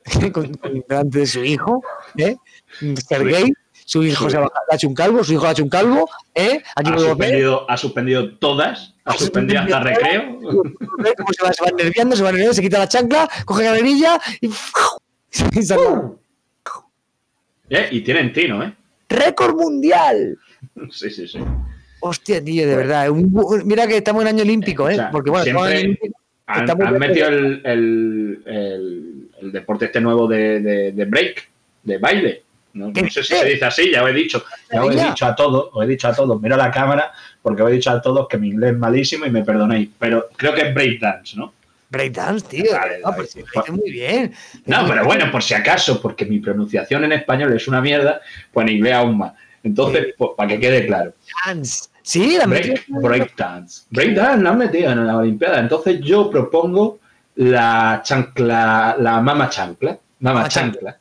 [0.20, 1.84] Nadia Tiskoriskaya, delante de su hijo,
[2.18, 2.36] ¿eh?
[3.08, 3.54] Sergey,
[3.86, 6.62] su hijo se ha, hecho un calvo, su hijo ha hecho un calvo, ¿eh?
[6.76, 10.40] Aquí ha, suspendido, ha suspendido todas, ha, suspendido hasta recreo.
[11.38, 14.20] se va, se va nerviando, se va nerviando, se quita la chancla, coge la verilla
[14.42, 14.50] y.
[17.70, 17.88] ¿Eh?
[17.92, 18.74] Y tienen tino, ¿eh?
[19.10, 20.38] ¡Récord mundial!
[20.92, 21.40] Sí, sí, sí.
[22.02, 23.10] Hostia, tío, de verdad.
[23.66, 24.98] mira que estamos en año olímpico, ¿eh?
[25.12, 25.98] Porque bueno, siempre
[26.46, 28.42] han, metido el,
[29.44, 31.50] el deporte este nuevo de, de, break,
[31.84, 32.44] de baile.
[32.74, 35.36] No, sé si se dice así, ya os he dicho, ya os he dicho a
[35.36, 38.28] todos, os he dicho a todos, mira la cámara, porque os he dicho a todos
[38.28, 41.54] que mi inglés es malísimo y me perdonéis, pero creo que es breakdance, ¿no?
[41.92, 42.72] Breakdance, tío.
[43.06, 43.38] no, pues,
[43.70, 44.34] muy bien.
[44.66, 48.20] No, pero bueno, por si acaso, porque mi pronunciación en español es una mierda,
[48.52, 49.34] pues en inglés aún más.
[49.62, 51.14] Entonces, pues, para que quede claro.
[51.46, 51.90] Dance.
[52.04, 53.86] Sí, la break, breakdance.
[53.90, 55.60] Breakdance la han metido en la Olimpiada.
[55.60, 57.00] Entonces yo propongo
[57.36, 59.98] la chancla, la mama chancla.
[60.20, 61.00] Mama, chancla.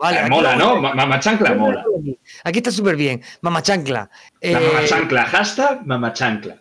[0.00, 0.80] Vale, mola, ¿no?
[0.80, 1.84] Mama chancla mola.
[2.44, 3.22] Aquí está súper bien.
[3.42, 4.10] Mama chancla.
[4.40, 6.56] La mama eh, chancla, hashtag mama chancla.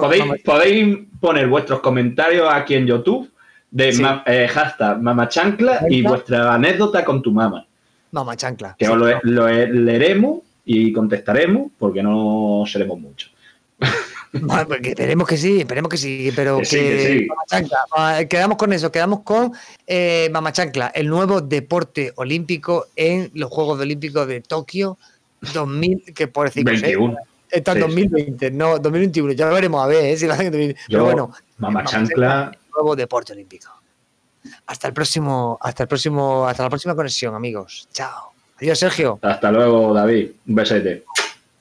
[0.00, 3.30] ¿Podéis, podéis poner vuestros comentarios aquí en YouTube
[3.70, 7.66] de eh, hashtag mama chancla y vuestra anécdota con tu mama.
[8.10, 8.74] Mama chancla.
[8.78, 10.40] Que os lo, lo, leeremos
[10.70, 13.32] y contestaremos porque no seremos muchos.
[14.30, 17.26] Bueno, que esperemos que sí, esperemos que sí, pero Que que, sí, que sí.
[17.26, 19.52] Mama Chancla, ah, quedamos con eso, quedamos con
[19.86, 24.98] eh, Mama Chancla, el nuevo deporte olímpico en los Juegos Olímpicos de Tokio
[25.54, 27.16] 2000, que por decir 21.
[27.50, 27.88] está en Sí, sí.
[27.88, 30.82] 2020, no 2021, ya lo veremos a ver eh, si lo hacen en 2020.
[30.90, 33.70] Pero bueno, Mama Mama Chancla, nuevo deporte olímpico.
[34.66, 37.88] Hasta el próximo, hasta el próximo, hasta la próxima conexión, amigos.
[37.94, 38.37] Chao.
[38.60, 39.18] Adiós, Sergio.
[39.22, 40.30] hasta luego, David.
[40.46, 41.04] Un besete.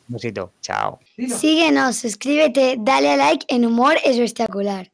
[0.09, 0.51] Un besito.
[0.61, 0.99] Chao.
[1.39, 4.85] Síguenos, suscríbete, dale a like en Humor Espectacular.